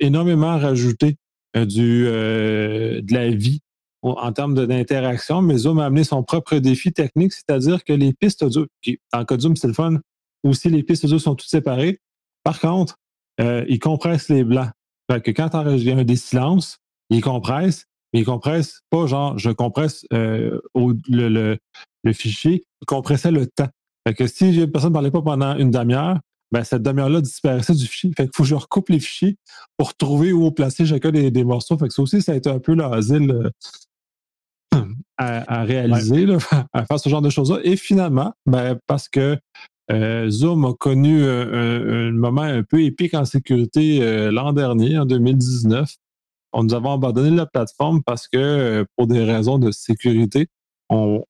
énormément 0.00 0.58
rajouté 0.58 1.16
du, 1.54 2.02
de 2.06 3.14
la 3.14 3.30
vie 3.30 3.60
en 4.02 4.32
termes 4.32 4.54
d'interaction, 4.66 5.42
mais 5.42 5.56
Zoom 5.56 5.78
a 5.78 5.86
amené 5.86 6.04
son 6.04 6.22
propre 6.22 6.56
défi 6.56 6.92
technique, 6.92 7.32
c'est-à-dire 7.32 7.84
que 7.84 7.92
les 7.92 8.12
pistes 8.12 8.42
audio, 8.42 8.66
qui, 8.82 8.98
en 9.12 9.24
cas 9.24 9.36
de 9.36 9.42
Zoom, 9.42 9.56
c'est 9.56 9.68
le 9.68 9.74
fun, 9.74 9.98
aussi 10.42 10.68
les 10.68 10.82
pistes 10.82 11.04
audio 11.04 11.18
sont 11.18 11.34
toutes 11.34 11.48
séparées. 11.48 12.00
Par 12.42 12.58
contre, 12.60 12.96
euh, 13.40 13.64
ils 13.68 13.78
compressent 13.78 14.28
les 14.28 14.44
blancs. 14.44 14.70
Fait 15.10 15.20
que 15.20 15.30
quand 15.30 15.50
il 15.70 15.82
y 15.82 15.90
a 15.90 16.04
des 16.04 16.16
silences, 16.16 16.78
ils 17.10 17.20
compressent, 17.20 17.86
mais 18.12 18.20
ils 18.20 18.24
compressent 18.24 18.80
pas 18.90 19.06
genre, 19.06 19.38
je 19.38 19.50
compresse 19.50 20.04
euh, 20.12 20.60
le, 20.74 21.58
fichier, 22.12 22.64
ils 22.80 22.86
compressaient 22.86 23.30
le 23.30 23.46
temps. 23.46 23.68
Fait 24.06 24.14
que 24.14 24.26
si 24.26 24.54
une 24.54 24.70
personne 24.70 24.90
ne 24.90 24.94
parlait 24.94 25.10
pas 25.10 25.22
pendant 25.22 25.56
une 25.56 25.70
demi-heure, 25.70 26.18
ben, 26.50 26.64
cette 26.64 26.82
demi-heure-là 26.82 27.20
disparaissait 27.20 27.74
du 27.74 27.86
fichier. 27.86 28.10
Fait 28.16 28.24
qu'il 28.24 28.32
faut 28.34 28.42
que 28.42 28.48
je 28.48 28.54
recoupe 28.54 28.90
les 28.90 29.00
fichiers 29.00 29.36
pour 29.78 29.94
trouver 29.94 30.32
où 30.32 30.50
placer 30.50 30.84
chacun 30.84 31.10
des, 31.10 31.44
morceaux. 31.44 31.78
Fait 31.78 31.88
que 31.88 31.94
ça 31.94 32.02
aussi, 32.02 32.20
ça 32.20 32.32
a 32.32 32.34
été 32.34 32.50
un 32.50 32.58
peu 32.58 32.74
l'asile 32.74 33.50
euh, 35.22 35.40
à, 35.46 35.64
réaliser, 35.64 36.26
à 36.72 36.84
faire 36.86 36.98
ce 36.98 37.08
genre 37.08 37.22
de 37.22 37.30
choses-là. 37.30 37.58
Et 37.64 37.76
finalement, 37.76 38.32
ben, 38.46 38.78
parce 38.86 39.08
que 39.08 39.38
Zoom 40.28 40.64
a 40.64 40.72
connu 40.72 41.22
un, 41.24 42.12
moment 42.12 42.42
un 42.42 42.62
peu 42.62 42.82
épique 42.82 43.12
en 43.12 43.26
sécurité 43.26 44.30
l'an 44.30 44.54
dernier, 44.54 44.98
en 44.98 45.04
2019. 45.04 45.94
On 46.54 46.64
nous 46.64 46.74
avons 46.74 46.92
abandonné 46.92 47.30
la 47.30 47.44
plateforme 47.44 48.02
parce 48.02 48.26
que, 48.26 48.86
pour 48.96 49.06
des 49.06 49.22
raisons 49.22 49.58
de 49.58 49.70
sécurité, 49.70 50.48
on, 50.88 51.22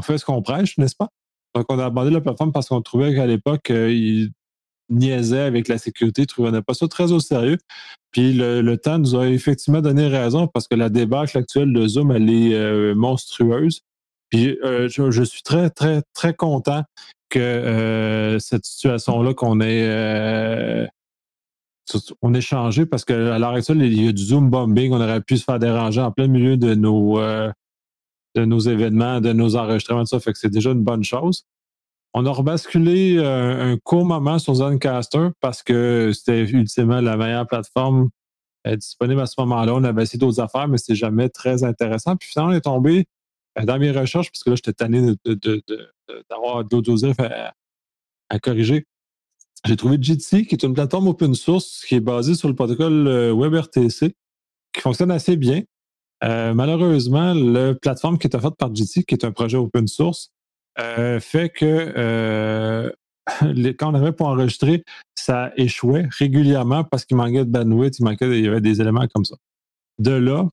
fait 0.00 0.16
ce 0.16 0.24
qu'on 0.24 0.40
prêche, 0.40 0.78
n'est-ce 0.78 0.96
pas? 0.96 1.08
Donc, 1.54 1.66
on 1.68 1.78
a 1.78 1.84
abandonné 1.84 2.14
la 2.14 2.20
plateforme 2.22 2.52
parce 2.52 2.68
qu'on 2.68 2.80
trouvait 2.80 3.14
qu'à 3.14 3.26
l'époque, 3.26 3.68
il 3.68 4.30
niaisait 4.90 5.40
avec 5.40 5.68
la 5.68 5.78
sécurité, 5.78 6.26
trouvait 6.26 6.62
pas 6.62 6.74
ça 6.74 6.88
très 6.88 7.12
au 7.12 7.20
sérieux. 7.20 7.58
Puis 8.10 8.32
le, 8.34 8.76
temps 8.76 8.98
nous 8.98 9.16
a 9.16 9.28
effectivement 9.28 9.80
donné 9.80 10.06
raison 10.06 10.46
parce 10.46 10.68
que 10.68 10.74
la 10.74 10.90
débâcle 10.90 11.38
actuelle 11.38 11.72
de 11.72 11.86
Zoom, 11.86 12.12
elle 12.12 12.28
est 12.28 12.94
monstrueuse. 12.94 13.82
Puis 14.32 14.58
euh, 14.64 14.88
je, 14.88 15.22
suis 15.22 15.42
très, 15.42 15.68
très, 15.68 16.00
très 16.14 16.32
content 16.32 16.82
que 17.28 17.38
euh, 17.38 18.38
cette 18.38 18.64
situation-là 18.64 19.34
qu'on 19.34 19.60
ait, 19.60 19.86
euh, 19.86 20.86
on 22.22 22.32
ait 22.32 22.40
changé 22.40 22.86
parce 22.86 23.04
qu'à 23.04 23.38
l'heure 23.38 23.50
actuelle, 23.52 23.82
il 23.82 24.02
y 24.02 24.08
a 24.08 24.12
du 24.12 24.22
Zoom 24.22 24.48
bombing. 24.48 24.92
On 24.92 25.00
aurait 25.02 25.20
pu 25.20 25.36
se 25.36 25.44
faire 25.44 25.58
déranger 25.58 26.00
en 26.00 26.12
plein 26.12 26.28
milieu 26.28 26.56
de 26.56 26.74
nos, 26.74 27.20
de 27.20 28.44
nos 28.46 28.58
événements, 28.58 29.20
de 29.20 29.34
nos 29.34 29.54
enregistrements, 29.54 30.06
ça. 30.06 30.18
Fait 30.18 30.32
que 30.32 30.38
c'est 30.38 30.50
déjà 30.50 30.70
une 30.70 30.82
bonne 30.82 31.04
chose. 31.04 31.44
On 32.14 32.26
a 32.26 32.30
rebasculé 32.30 33.18
un, 33.18 33.76
court 33.78 34.04
moment 34.04 34.38
sur 34.38 34.54
Zencaster 34.54 35.28
parce 35.40 35.62
que 35.62 36.12
c'était 36.14 36.42
ultimement 36.42 37.00
la 37.00 37.16
meilleure 37.16 37.46
plateforme 37.46 38.10
disponible 38.76 39.20
à 39.20 39.26
ce 39.26 39.34
moment-là. 39.38 39.74
On 39.74 39.84
avait 39.84 40.02
essayé 40.02 40.18
d'autres 40.18 40.40
affaires, 40.40 40.68
mais 40.68 40.78
c'était 40.78 40.94
jamais 40.94 41.28
très 41.28 41.64
intéressant. 41.64 42.16
Puis 42.16 42.28
finalement, 42.28 42.52
on 42.52 42.56
est 42.56 42.60
tombé 42.60 43.06
euh, 43.58 43.64
dans 43.64 43.78
mes 43.78 43.90
recherches, 43.90 44.30
parce 44.30 44.44
que 44.44 44.50
là, 44.50 44.56
j'étais 44.56 44.72
tanné 44.72 45.14
d'avoir 46.30 46.64
d'autres 46.64 47.20
à, 47.20 47.54
à 48.28 48.38
corriger. 48.38 48.86
J'ai 49.64 49.76
trouvé 49.76 49.96
Jitsi, 50.00 50.46
qui 50.46 50.54
est 50.54 50.64
une 50.64 50.74
plateforme 50.74 51.08
open 51.08 51.34
source 51.34 51.84
qui 51.86 51.94
est 51.94 52.00
basée 52.00 52.34
sur 52.34 52.48
le 52.48 52.54
protocole 52.54 53.06
euh, 53.06 53.32
WebRTC, 53.32 54.14
qui 54.72 54.80
fonctionne 54.80 55.10
assez 55.10 55.36
bien. 55.36 55.62
Euh, 56.24 56.54
malheureusement, 56.54 57.34
la 57.34 57.74
plateforme 57.74 58.18
qui 58.18 58.26
est 58.26 58.34
offerte 58.34 58.56
par 58.56 58.74
Jitsi, 58.74 59.04
qui 59.04 59.14
est 59.14 59.24
un 59.24 59.32
projet 59.32 59.56
open 59.56 59.86
source, 59.86 60.32
fait 60.78 61.50
que 61.50 62.92
quand 63.78 63.92
on 63.92 63.94
avait 63.94 64.12
pour 64.12 64.28
enregistrer, 64.28 64.84
ça 65.14 65.52
échouait 65.56 66.08
régulièrement 66.18 66.84
parce 66.84 67.04
qu'il 67.04 67.16
manquait 67.16 67.44
de 67.44 67.50
bandwidth, 67.50 67.98
il 67.98 68.04
manquait, 68.04 68.38
il 68.38 68.44
y 68.44 68.48
avait 68.48 68.60
des 68.60 68.80
éléments 68.80 69.06
comme 69.14 69.24
ça. 69.24 69.36
De 69.98 70.12
là, 70.12 70.48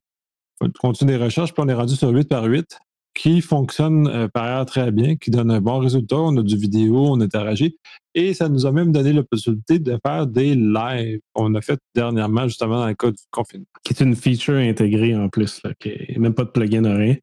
on 0.62 0.70
continue 0.80 1.12
les 1.12 1.18
recherches, 1.18 1.54
puis 1.54 1.64
on 1.66 1.70
est 1.70 1.74
rendu 1.74 1.96
sur 1.96 2.10
8 2.10 2.28
par 2.28 2.44
8 2.44 2.78
qui 3.16 3.42
fonctionne 3.42 4.08
euh, 4.08 4.28
par 4.28 4.44
ailleurs 4.46 4.66
très 4.66 4.92
bien, 4.92 5.16
qui 5.16 5.32
donne 5.32 5.52
un 5.52 5.60
bon 5.60 5.80
résultat. 5.80 6.16
On 6.18 6.38
a 6.38 6.42
du 6.42 6.56
vidéo, 6.56 7.08
on 7.08 7.20
interagit. 7.20 7.78
Et 8.14 8.34
ça 8.34 8.48
nous 8.50 8.66
a 8.66 8.72
même 8.72 8.92
donné 8.92 9.14
la 9.14 9.24
possibilité 9.24 9.80
de 9.80 9.98
faire 10.06 10.28
des 10.28 10.56
lives 10.56 11.20
qu'on 11.34 11.54
a 11.56 11.62
fait 11.62 11.80
dernièrement, 11.96 12.48
justement, 12.48 12.80
dans 12.80 12.88
le 12.88 12.94
cas 12.94 13.12
du 13.12 13.22
confinement. 13.32 13.66
Qui 13.84 13.94
est 13.94 14.02
une 14.02 14.16
feature 14.16 14.56
intégrée 14.56 15.16
en 15.16 15.28
plus, 15.28 15.62
même 16.18 16.34
pas 16.34 16.46
de 16.46 16.50
plugin 16.50 16.84
rien. 16.96 17.16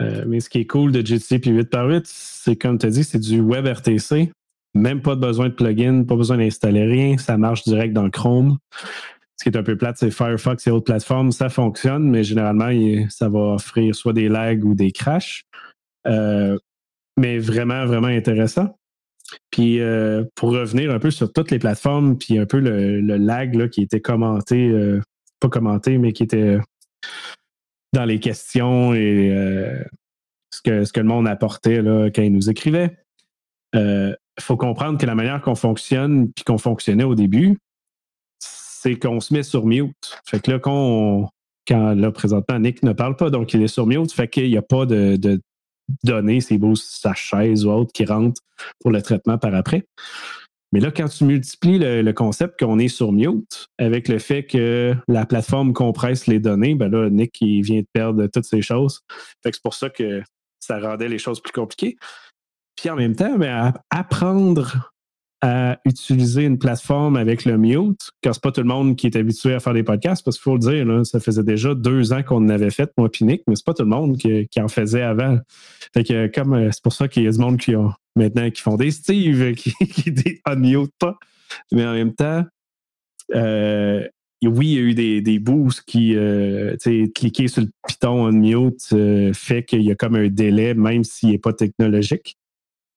Euh, 0.00 0.24
mais 0.26 0.40
ce 0.40 0.48
qui 0.48 0.58
est 0.58 0.66
cool 0.66 0.92
de 0.92 1.04
GTC 1.04 1.38
puis 1.38 1.50
8 1.50 1.70
par 1.70 1.86
8, 1.86 2.02
c'est 2.06 2.56
comme 2.56 2.78
tu 2.78 2.86
as 2.86 2.90
dit, 2.90 3.04
c'est 3.04 3.18
du 3.18 3.40
WebRTC. 3.40 4.32
Même 4.74 5.02
pas 5.02 5.16
besoin 5.16 5.48
de 5.48 5.54
plugin, 5.54 6.04
pas 6.04 6.16
besoin 6.16 6.38
d'installer 6.38 6.84
rien. 6.84 7.18
Ça 7.18 7.36
marche 7.36 7.64
direct 7.64 7.92
dans 7.92 8.08
Chrome 8.08 8.58
ce 9.40 9.44
qui 9.44 9.56
est 9.56 9.58
un 9.58 9.62
peu 9.62 9.74
plate, 9.74 9.96
c'est 9.96 10.10
Firefox 10.10 10.66
et 10.66 10.70
autres 10.70 10.84
plateformes, 10.84 11.32
ça 11.32 11.48
fonctionne, 11.48 12.10
mais 12.10 12.22
généralement, 12.24 12.68
ça 13.08 13.30
va 13.30 13.54
offrir 13.54 13.94
soit 13.94 14.12
des 14.12 14.28
lags 14.28 14.62
ou 14.66 14.74
des 14.74 14.92
crashs. 14.92 15.44
Euh, 16.06 16.58
mais 17.16 17.38
vraiment, 17.38 17.86
vraiment 17.86 18.08
intéressant. 18.08 18.76
Puis 19.50 19.80
euh, 19.80 20.24
pour 20.34 20.50
revenir 20.50 20.90
un 20.90 20.98
peu 20.98 21.10
sur 21.10 21.32
toutes 21.32 21.50
les 21.50 21.58
plateformes, 21.58 22.18
puis 22.18 22.38
un 22.38 22.44
peu 22.44 22.58
le, 22.58 23.00
lag 23.00 23.54
là, 23.54 23.68
qui 23.68 23.80
était 23.80 24.02
commenté, 24.02 24.74
pas 25.40 25.48
commenté, 25.48 25.96
mais 25.96 26.12
qui 26.12 26.24
était 26.24 26.58
dans 27.92 28.04
les 28.04 28.20
questions 28.20 28.94
et 28.94 29.34
ce, 30.50 30.62
que, 30.62 30.84
ce 30.84 30.92
que 30.92 31.00
le 31.00 31.06
monde 31.06 31.26
apportait 31.26 31.82
là, 31.82 32.10
quand 32.10 32.22
il 32.22 32.32
nous 32.32 32.50
écrivait. 32.50 32.96
Il 33.74 34.16
faut 34.40 34.56
comprendre 34.56 34.98
que 34.98 35.06
la 35.06 35.14
manière 35.14 35.42
qu'on 35.42 35.54
fonctionne 35.54 36.32
puis 36.32 36.44
qu'on 36.44 36.58
fonctionnait 36.58 37.04
au 37.04 37.14
début, 37.14 37.58
c'est 38.80 38.98
qu'on 38.98 39.20
se 39.20 39.34
met 39.34 39.42
sur 39.42 39.66
mute. 39.66 40.18
Fait 40.26 40.40
que 40.40 40.50
là, 40.50 40.58
quand, 40.58 41.30
là, 41.68 42.10
présentement, 42.12 42.58
Nick 42.58 42.82
ne 42.82 42.92
parle 42.92 43.16
pas, 43.16 43.28
donc 43.28 43.52
il 43.52 43.62
est 43.62 43.68
sur 43.68 43.86
mute, 43.86 44.12
fait 44.12 44.28
qu'il 44.28 44.48
n'y 44.48 44.56
a 44.56 44.62
pas 44.62 44.86
de, 44.86 45.40
données, 46.02 46.40
c'est 46.40 46.56
beau, 46.56 46.74
sa 46.74 47.14
chaise 47.14 47.66
ou 47.66 47.70
autre 47.70 47.92
qui 47.92 48.04
rentre 48.04 48.40
pour 48.80 48.90
le 48.90 49.02
traitement 49.02 49.38
par 49.38 49.54
après. 49.54 49.84
Mais 50.72 50.80
là, 50.80 50.90
quand 50.90 51.08
tu 51.08 51.24
multiplies 51.24 51.78
le, 51.78 52.12
concept 52.12 52.58
qu'on 52.60 52.78
est 52.78 52.88
sur 52.88 53.12
mute 53.12 53.66
avec 53.78 54.08
le 54.08 54.18
fait 54.18 54.44
que 54.44 54.94
la 55.08 55.26
plateforme 55.26 55.72
compresse 55.72 56.26
les 56.26 56.38
données, 56.38 56.74
ben 56.74 56.88
là, 56.88 57.10
Nick, 57.10 57.40
il 57.40 57.62
vient 57.62 57.80
de 57.80 57.86
perdre 57.92 58.26
toutes 58.26 58.44
ces 58.44 58.62
choses. 58.62 59.00
C'est 59.42 59.60
pour 59.62 59.74
ça 59.74 59.90
que 59.90 60.22
ça 60.60 60.78
rendait 60.78 61.08
les 61.08 61.18
choses 61.18 61.40
plus 61.40 61.52
compliquées. 61.52 61.96
Puis 62.76 62.88
en 62.88 62.96
même 62.96 63.16
temps, 63.16 63.36
ben, 63.36 63.72
apprendre 63.90 64.92
à 65.42 65.78
utiliser 65.84 66.44
une 66.44 66.58
plateforme 66.58 67.16
avec 67.16 67.44
le 67.44 67.56
mute, 67.56 68.10
car 68.20 68.34
c'est 68.34 68.42
pas 68.42 68.52
tout 68.52 68.60
le 68.60 68.66
monde 68.66 68.96
qui 68.96 69.06
est 69.06 69.16
habitué 69.16 69.54
à 69.54 69.60
faire 69.60 69.72
des 69.72 69.82
podcasts, 69.82 70.24
parce 70.24 70.36
qu'il 70.36 70.42
faut 70.42 70.54
le 70.54 70.84
dire, 70.84 71.06
ça 71.06 71.18
faisait 71.18 71.42
déjà 71.42 71.74
deux 71.74 72.12
ans 72.12 72.22
qu'on 72.22 72.44
en 72.44 72.48
avait 72.48 72.70
fait, 72.70 72.90
moi 72.98 73.08
Nick, 73.20 73.42
mais 73.46 73.56
c'est 73.56 73.64
pas 73.64 73.74
tout 73.74 73.84
le 73.84 73.88
monde 73.88 74.18
qui, 74.18 74.48
en 74.60 74.68
faisait 74.68 75.02
avant. 75.02 75.38
Fait 75.94 76.04
que 76.04 76.26
comme 76.26 76.52
euh, 76.52 76.68
c'est 76.72 76.82
pour 76.82 76.92
ça 76.92 77.08
qu'il 77.08 77.24
y 77.24 77.26
a 77.26 77.30
du 77.30 77.38
monde 77.38 77.58
qui 77.58 77.74
ont 77.74 77.92
maintenant 78.16 78.50
qui 78.50 78.60
font 78.60 78.76
des 78.76 78.90
Steve, 78.90 79.54
qui, 79.56 79.72
qui 79.72 80.12
unmute 80.44 80.92
pas. 80.98 81.18
Mais 81.72 81.86
en 81.86 81.94
même 81.94 82.14
temps, 82.14 82.44
euh, 83.34 84.06
oui, 84.48 84.68
il 84.68 84.74
y 84.74 84.78
a 84.78 84.82
eu 84.82 84.94
des, 84.94 85.20
des 85.20 85.38
boosts 85.38 85.82
qui, 85.82 86.14
euh, 86.16 86.76
cliquer 87.14 87.48
sur 87.48 87.62
le 87.62 87.68
piton 87.86 88.26
unmute 88.26 88.88
euh, 88.92 89.32
fait 89.34 89.64
qu'il 89.64 89.82
y 89.82 89.90
a 89.90 89.94
comme 89.94 90.14
un 90.14 90.28
délai, 90.28 90.74
même 90.74 91.04
s'il 91.04 91.30
n'est 91.30 91.38
pas 91.38 91.52
technologique. 91.52 92.38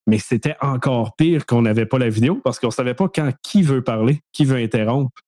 Mais 0.07 0.17
c'était 0.17 0.55
encore 0.61 1.15
pire 1.15 1.45
qu'on 1.45 1.61
n'avait 1.61 1.85
pas 1.85 1.97
la 1.97 2.09
vidéo 2.09 2.39
parce 2.43 2.59
qu'on 2.59 2.67
ne 2.67 2.73
savait 2.73 2.93
pas 2.93 3.07
quand 3.07 3.31
qui 3.41 3.61
veut 3.63 3.81
parler, 3.81 4.19
qui 4.31 4.45
veut 4.45 4.57
interrompre. 4.57 5.21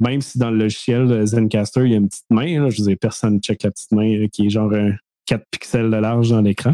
Même 0.00 0.20
si 0.20 0.38
dans 0.38 0.50
le 0.50 0.58
logiciel 0.58 1.26
Zencaster, 1.26 1.82
il 1.84 1.92
y 1.92 1.94
a 1.94 1.98
une 1.98 2.08
petite 2.08 2.30
main, 2.30 2.62
là, 2.62 2.70
je 2.70 2.82
vous 2.82 2.90
ai 2.90 2.96
personne 2.96 3.40
check 3.40 3.62
la 3.62 3.70
petite 3.70 3.92
main 3.92 4.26
qui 4.28 4.46
est 4.46 4.50
genre 4.50 4.72
un 4.72 4.92
4 5.26 5.44
pixels 5.50 5.90
de 5.90 5.96
large 5.96 6.30
dans 6.30 6.40
l'écran. 6.40 6.72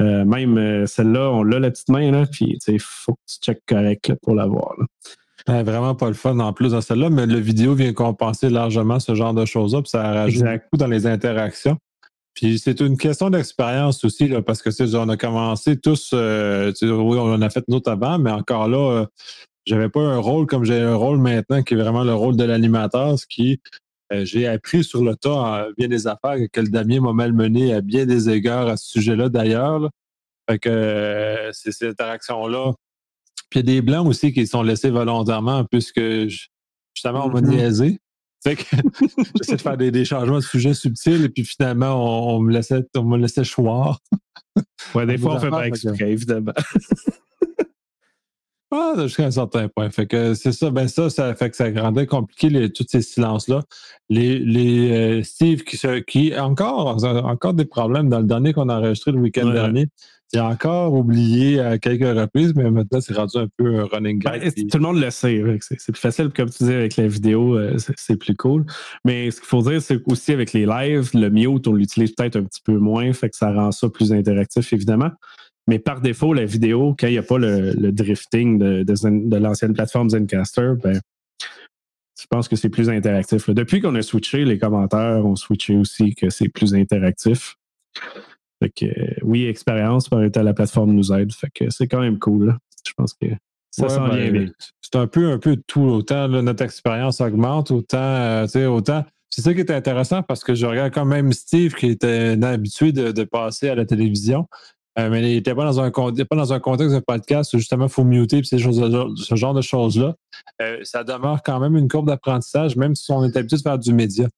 Euh, 0.00 0.24
même 0.24 0.58
euh, 0.58 0.86
celle-là, 0.86 1.30
on 1.30 1.42
l'a 1.42 1.60
la 1.60 1.70
petite 1.70 1.88
main, 1.88 2.10
là, 2.10 2.26
puis 2.26 2.58
il 2.66 2.80
faut 2.80 3.12
que 3.12 3.20
tu 3.26 3.38
checkes 3.40 3.62
correct 3.66 4.12
pour 4.22 4.34
la 4.34 4.46
voir. 4.46 4.74
vraiment 5.46 5.94
pas 5.94 6.08
le 6.08 6.14
fun 6.14 6.38
en 6.40 6.52
plus 6.52 6.72
dans 6.72 6.80
celle-là, 6.80 7.10
mais 7.10 7.26
le 7.26 7.38
vidéo 7.38 7.74
vient 7.74 7.92
compenser 7.92 8.50
largement 8.50 8.98
ce 8.98 9.14
genre 9.14 9.34
de 9.34 9.44
choses-là, 9.44 9.82
puis 9.82 9.90
ça 9.90 10.02
rajoute 10.02 10.42
beaucoup 10.42 10.78
dans 10.78 10.88
les 10.88 11.06
interactions. 11.06 11.78
Puis 12.34 12.58
c'est 12.58 12.80
une 12.80 12.96
question 12.96 13.30
d'expérience 13.30 14.04
aussi, 14.04 14.26
là, 14.26 14.42
parce 14.42 14.60
que 14.60 14.96
on 14.96 15.08
a 15.08 15.16
commencé 15.16 15.78
tous, 15.78 16.10
euh, 16.12 16.72
oui, 16.82 17.18
on 17.18 17.32
en 17.32 17.42
a 17.42 17.50
fait 17.50 17.64
notre 17.68 17.92
avant, 17.92 18.18
mais 18.18 18.32
encore 18.32 18.68
là, 18.68 19.02
euh, 19.02 19.06
j'avais 19.66 19.88
pas 19.88 20.00
un 20.00 20.18
rôle 20.18 20.46
comme 20.46 20.64
j'ai 20.64 20.80
un 20.80 20.96
rôle 20.96 21.18
maintenant 21.18 21.62
qui 21.62 21.74
est 21.74 21.76
vraiment 21.76 22.02
le 22.02 22.12
rôle 22.12 22.36
de 22.36 22.44
l'animateur, 22.44 23.18
ce 23.18 23.26
qui 23.26 23.60
euh, 24.12 24.24
j'ai 24.24 24.46
appris 24.46 24.84
sur 24.84 25.02
le 25.02 25.16
tas 25.16 25.68
bien 25.78 25.88
des 25.88 26.06
affaires 26.06 26.36
que 26.52 26.60
le 26.60 26.68
Damien 26.68 27.00
m'a 27.00 27.12
malmené 27.12 27.72
à 27.72 27.80
bien 27.80 28.04
des 28.04 28.28
égards 28.28 28.68
à 28.68 28.76
ce 28.76 28.90
sujet-là 28.90 29.28
d'ailleurs. 29.28 29.88
Fait 30.50 30.58
que 30.58 31.50
c'est 31.52 31.72
cette 31.72 32.00
interaction-là. 32.00 32.72
Puis 33.48 33.60
il 33.60 33.66
y 33.66 33.70
a 33.70 33.74
des 33.74 33.82
blancs 33.82 34.06
aussi 34.06 34.32
qui 34.32 34.46
sont 34.46 34.62
laissés 34.62 34.90
volontairement 34.90 35.64
puisque 35.64 36.00
justement 36.94 37.26
on 37.26 37.30
m'a 37.30 37.40
mm-hmm. 37.40 37.46
niaisé. 37.46 37.98
J'essaie 38.44 39.56
de 39.56 39.60
faire 39.60 39.76
des, 39.76 40.04
changements 40.04 40.36
de 40.36 40.44
sujet 40.44 40.74
subtils 40.74 41.24
et 41.24 41.28
puis 41.28 41.44
finalement, 41.44 42.34
on, 42.36 42.40
me 42.40 42.52
laissait, 42.52 42.82
on 42.96 43.04
me 43.04 43.18
laissait 43.18 43.44
choir. 43.44 44.00
Ouais, 44.94 45.06
des 45.06 45.18
fois, 45.18 45.36
on 45.36 45.40
fait 45.40 45.50
pas 45.50 45.66
exprès, 45.66 46.12
évidemment. 46.12 46.52
Ah, 48.76 48.94
jusqu'à 49.02 49.26
un 49.26 49.30
certain 49.30 49.68
point. 49.68 49.88
Fait 49.90 50.06
que 50.06 50.34
c'est 50.34 50.50
ça, 50.50 50.68
ben 50.70 50.88
ça, 50.88 51.08
ça 51.08 51.32
fait 51.36 51.48
que 51.48 51.56
ça 51.56 51.70
rendait 51.76 52.06
compliqué 52.06 52.48
les, 52.48 52.72
tous 52.72 52.84
ces 52.88 53.02
silences-là. 53.02 53.62
Les, 54.08 54.40
les 54.40 54.90
euh, 54.90 55.22
Steve 55.22 55.62
qui, 55.62 55.78
qui 56.08 56.36
encore, 56.36 57.04
encore 57.04 57.54
des 57.54 57.66
problèmes 57.66 58.08
dans 58.08 58.18
le 58.18 58.26
dernier 58.26 58.52
qu'on 58.52 58.68
a 58.68 58.78
enregistré 58.80 59.12
le 59.12 59.20
week-end 59.20 59.48
dernier. 59.50 59.86
Il 60.32 60.40
a 60.40 60.48
encore 60.48 60.92
oublié 60.92 61.60
à 61.60 61.78
quelques 61.78 62.18
reprises, 62.18 62.52
mais 62.56 62.68
maintenant 62.68 63.00
c'est 63.00 63.14
rendu 63.14 63.36
un 63.38 63.46
peu 63.56 63.78
un 63.78 63.84
running 63.84 64.18
gag. 64.18 64.42
Ben, 64.42 64.50
tout 64.68 64.78
le 64.78 64.82
monde 64.82 64.98
le 64.98 65.10
sait. 65.10 65.40
C'est 65.60 65.92
plus 65.92 66.00
facile, 66.00 66.30
comme 66.30 66.50
tu 66.50 66.64
disais, 66.64 66.74
avec 66.74 66.96
la 66.96 67.06
vidéo, 67.06 67.56
euh, 67.56 67.76
c'est 67.96 68.16
plus 68.16 68.34
cool. 68.34 68.64
Mais 69.04 69.30
ce 69.30 69.38
qu'il 69.38 69.46
faut 69.46 69.62
dire, 69.62 69.80
c'est 69.80 70.02
qu'aussi 70.02 70.32
avec 70.32 70.52
les 70.52 70.66
lives, 70.66 71.10
le 71.14 71.28
mute, 71.28 71.68
on 71.68 71.74
l'utilise 71.74 72.10
peut-être 72.10 72.34
un 72.34 72.42
petit 72.42 72.62
peu 72.64 72.76
moins, 72.76 73.12
fait 73.12 73.30
que 73.30 73.36
ça 73.36 73.52
rend 73.52 73.70
ça 73.70 73.88
plus 73.88 74.12
interactif, 74.12 74.72
évidemment. 74.72 75.10
Mais 75.66 75.78
par 75.78 76.00
défaut, 76.00 76.34
la 76.34 76.44
vidéo, 76.44 76.94
quand 76.98 77.06
il 77.06 77.12
n'y 77.12 77.18
a 77.18 77.22
pas 77.22 77.38
le, 77.38 77.90
drifting 77.90 78.58
de, 78.58 79.36
l'ancienne 79.36 79.72
plateforme 79.72 80.10
Zencaster, 80.10 80.72
ben, 80.82 81.00
je 82.20 82.26
pense 82.28 82.48
que 82.48 82.56
c'est 82.56 82.68
plus 82.68 82.90
interactif. 82.90 83.50
Depuis 83.50 83.80
qu'on 83.80 83.94
a 83.94 84.02
switché, 84.02 84.44
les 84.44 84.58
commentaires 84.58 85.24
ont 85.24 85.36
switché 85.36 85.76
aussi 85.76 86.14
que 86.14 86.30
c'est 86.30 86.48
plus 86.48 86.74
interactif. 86.74 87.56
Fait 88.62 88.70
que, 88.70 88.86
oui, 89.22 89.46
expérience 89.46 90.08
par 90.08 90.20
à 90.20 90.42
la 90.42 90.54
plateforme 90.54 90.92
nous 90.92 91.12
aide. 91.12 91.32
Fait 91.32 91.50
que 91.52 91.70
c'est 91.70 91.88
quand 91.88 92.00
même 92.00 92.18
cool. 92.18 92.56
pense 92.96 93.14
que 93.14 93.26
ça 93.70 93.88
s'en 93.88 94.08
vient 94.08 94.30
ben, 94.30 94.32
bien. 94.32 94.52
C'est 94.80 94.96
un 94.96 95.06
peu, 95.06 95.32
un 95.32 95.38
peu 95.38 95.56
tout. 95.66 95.82
Autant 95.82 96.28
notre 96.28 96.62
expérience 96.62 97.20
augmente, 97.20 97.70
autant, 97.70 97.98
euh, 97.98 98.66
autant. 98.68 99.04
C'est 99.30 99.42
ça 99.42 99.52
qui 99.52 99.60
est 99.60 99.70
intéressant 99.72 100.22
parce 100.22 100.44
que 100.44 100.54
je 100.54 100.64
regarde 100.64 100.94
quand 100.94 101.04
même 101.04 101.32
Steve 101.32 101.74
qui 101.74 101.88
était 101.88 102.38
habitué 102.40 102.92
de 102.92 103.24
passer 103.24 103.68
à 103.68 103.74
la 103.74 103.84
télévision. 103.84 104.46
Euh, 104.98 105.10
mais 105.10 105.20
il 105.20 105.34
n'était 105.34 105.54
pas 105.54 105.64
dans 105.64 105.80
un 105.80 105.90
pas 105.90 106.36
dans 106.36 106.52
un 106.52 106.60
contexte 106.60 106.94
de 106.94 107.00
podcast 107.00 107.52
où 107.54 107.58
justement 107.58 107.86
il 107.86 107.90
faut 107.90 108.04
muter 108.04 108.38
et 108.38 108.44
ce 108.44 109.34
genre 109.34 109.54
de 109.54 109.60
choses-là. 109.60 110.14
Euh, 110.62 110.78
ça 110.82 111.02
demeure 111.02 111.42
quand 111.42 111.58
même 111.58 111.76
une 111.76 111.88
courbe 111.88 112.06
d'apprentissage, 112.06 112.76
même 112.76 112.94
si 112.94 113.10
on 113.10 113.24
est 113.24 113.36
habitué 113.36 113.56
de 113.56 113.62
faire 113.62 113.78
du 113.78 113.92
média. 113.92 114.28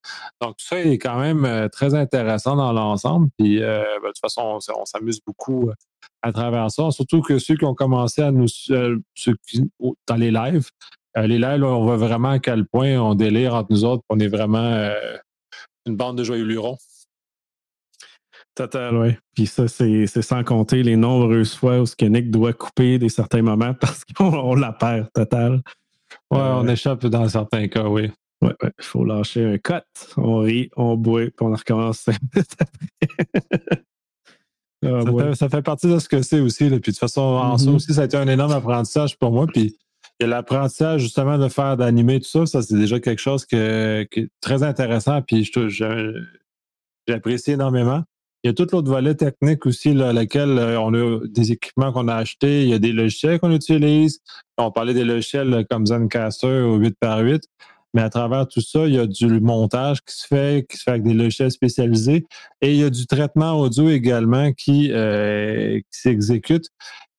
Donc, 0.41 0.57
tout 0.57 0.65
ça 0.65 0.79
est 0.79 0.97
quand 0.97 1.19
même 1.19 1.45
euh, 1.45 1.67
très 1.69 1.93
intéressant 1.93 2.55
dans 2.55 2.73
l'ensemble. 2.73 3.29
Puis 3.37 3.59
ben, 3.59 3.83
de 4.03 4.07
toute 4.07 4.19
façon, 4.19 4.59
on, 4.75 4.85
s'amuse 4.85 5.19
beaucoup 5.25 5.69
à 6.23 6.31
travers 6.31 6.71
ça. 6.71 6.89
Surtout 6.91 7.21
que 7.21 7.37
ceux 7.37 7.55
qui 7.55 7.65
ont 7.65 7.75
commencé 7.75 8.21
à 8.21 8.31
nous 8.31 8.47
dans 8.69 10.15
les 10.15 10.31
lives, 10.31 10.69
les 11.15 11.39
lives, 11.39 11.63
on 11.63 11.83
voit 11.83 11.97
vraiment 11.97 12.29
à 12.29 12.39
quel 12.39 12.65
point 12.65 12.97
on 12.97 13.15
délire 13.15 13.53
entre 13.53 13.71
nous 13.71 13.85
autres, 13.85 14.03
on 14.09 14.19
est 14.19 14.27
vraiment 14.27 14.91
une 15.85 15.95
bande 15.95 16.17
de 16.17 16.23
joyeux 16.23 16.45
lurons. 16.45 16.77
Total, 18.57 18.97
oui. 18.97 19.15
Puis 19.35 19.45
ça, 19.45 19.67
c'est 19.67 20.07
sans 20.23 20.43
compter 20.43 20.81
les 20.81 20.95
nombreuses 20.95 21.53
fois 21.53 21.79
où 21.79 21.85
Nick 22.01 22.31
doit 22.31 22.53
couper 22.53 22.97
des 22.97 23.09
certains 23.09 23.43
moments 23.43 23.73
parce 23.79 24.03
qu'on 24.03 24.55
la 24.55 24.73
perd 24.73 25.13
total. 25.13 25.61
Ouais, 26.31 26.39
on 26.39 26.67
euh, 26.67 26.71
échappe 26.71 27.05
dans 27.05 27.29
certains 27.29 27.67
cas, 27.67 27.83
oui. 27.83 28.09
Ouais, 28.41 28.55
ouais. 28.63 28.71
Il 28.79 28.83
faut 28.83 29.05
lâcher 29.05 29.45
un 29.45 29.59
cut. 29.59 29.83
On 30.17 30.39
rit, 30.39 30.71
on 30.75 30.97
boit, 30.97 31.25
puis 31.25 31.33
on 31.41 31.51
recommence 31.51 32.09
ah, 34.85 35.35
ça, 35.35 35.49
fait, 35.49 35.61
partie 35.61 35.87
de 35.87 35.99
ce 35.99 36.09
que 36.09 36.23
c'est 36.23 36.39
aussi. 36.39 36.65
Puis 36.65 36.69
de 36.69 36.79
toute 36.79 36.97
façon, 36.97 37.21
en 37.21 37.59
soi 37.59 37.73
mm-hmm. 37.73 37.75
aussi, 37.75 37.93
ça 37.93 38.01
a 38.01 38.05
été 38.05 38.17
un 38.17 38.27
énorme 38.27 38.53
apprentissage 38.53 39.19
pour 39.19 39.31
moi. 39.31 39.45
Puis 39.45 39.77
l'apprentissage 40.19 41.01
justement 41.01 41.37
de 41.37 41.47
faire 41.47 41.77
d'animer 41.77 42.19
tout 42.19 42.27
ça, 42.27 42.47
ça 42.47 42.63
c'est 42.63 42.77
déjà 42.77 42.99
quelque 42.99 43.21
chose 43.21 43.45
qui 43.45 43.55
est 43.55 44.09
très 44.41 44.63
intéressant. 44.63 45.21
Puis 45.21 45.47
j'apprécie 47.07 47.51
énormément. 47.51 48.03
Il 48.43 48.47
y 48.47 48.51
a 48.51 48.53
tout 48.53 48.67
l'autre 48.71 48.89
volet 48.89 49.15
technique 49.15 49.65
aussi, 49.65 49.93
là, 49.93 50.13
laquelle 50.13 50.57
euh, 50.59 50.79
on 50.79 50.93
a 50.93 51.19
des 51.27 51.51
équipements 51.51 51.91
qu'on 51.91 52.07
a 52.07 52.15
achetés, 52.15 52.63
il 52.63 52.69
y 52.69 52.73
a 52.73 52.79
des 52.79 52.91
logiciels 52.91 53.39
qu'on 53.39 53.51
utilise. 53.51 54.19
On 54.57 54.71
parlait 54.71 54.93
des 54.93 55.03
logiciels 55.03 55.65
comme 55.69 55.85
Zencaster 55.87 56.61
ou 56.61 56.79
8x8, 56.79 57.41
mais 57.93 58.01
à 58.01 58.09
travers 58.09 58.47
tout 58.47 58.61
ça, 58.61 58.85
il 58.85 58.93
y 58.93 58.99
a 58.99 59.07
du 59.07 59.39
montage 59.39 60.01
qui 60.01 60.15
se 60.15 60.27
fait, 60.27 60.65
qui 60.69 60.77
se 60.77 60.83
fait 60.83 60.91
avec 60.91 61.03
des 61.03 61.13
logiciels 61.13 61.51
spécialisés, 61.51 62.25
et 62.61 62.73
il 62.73 62.79
y 62.79 62.83
a 62.83 62.89
du 62.89 63.07
traitement 63.07 63.53
audio 63.59 63.89
également 63.89 64.53
qui, 64.53 64.91
euh, 64.91 65.79
s'exécute. 65.89 66.65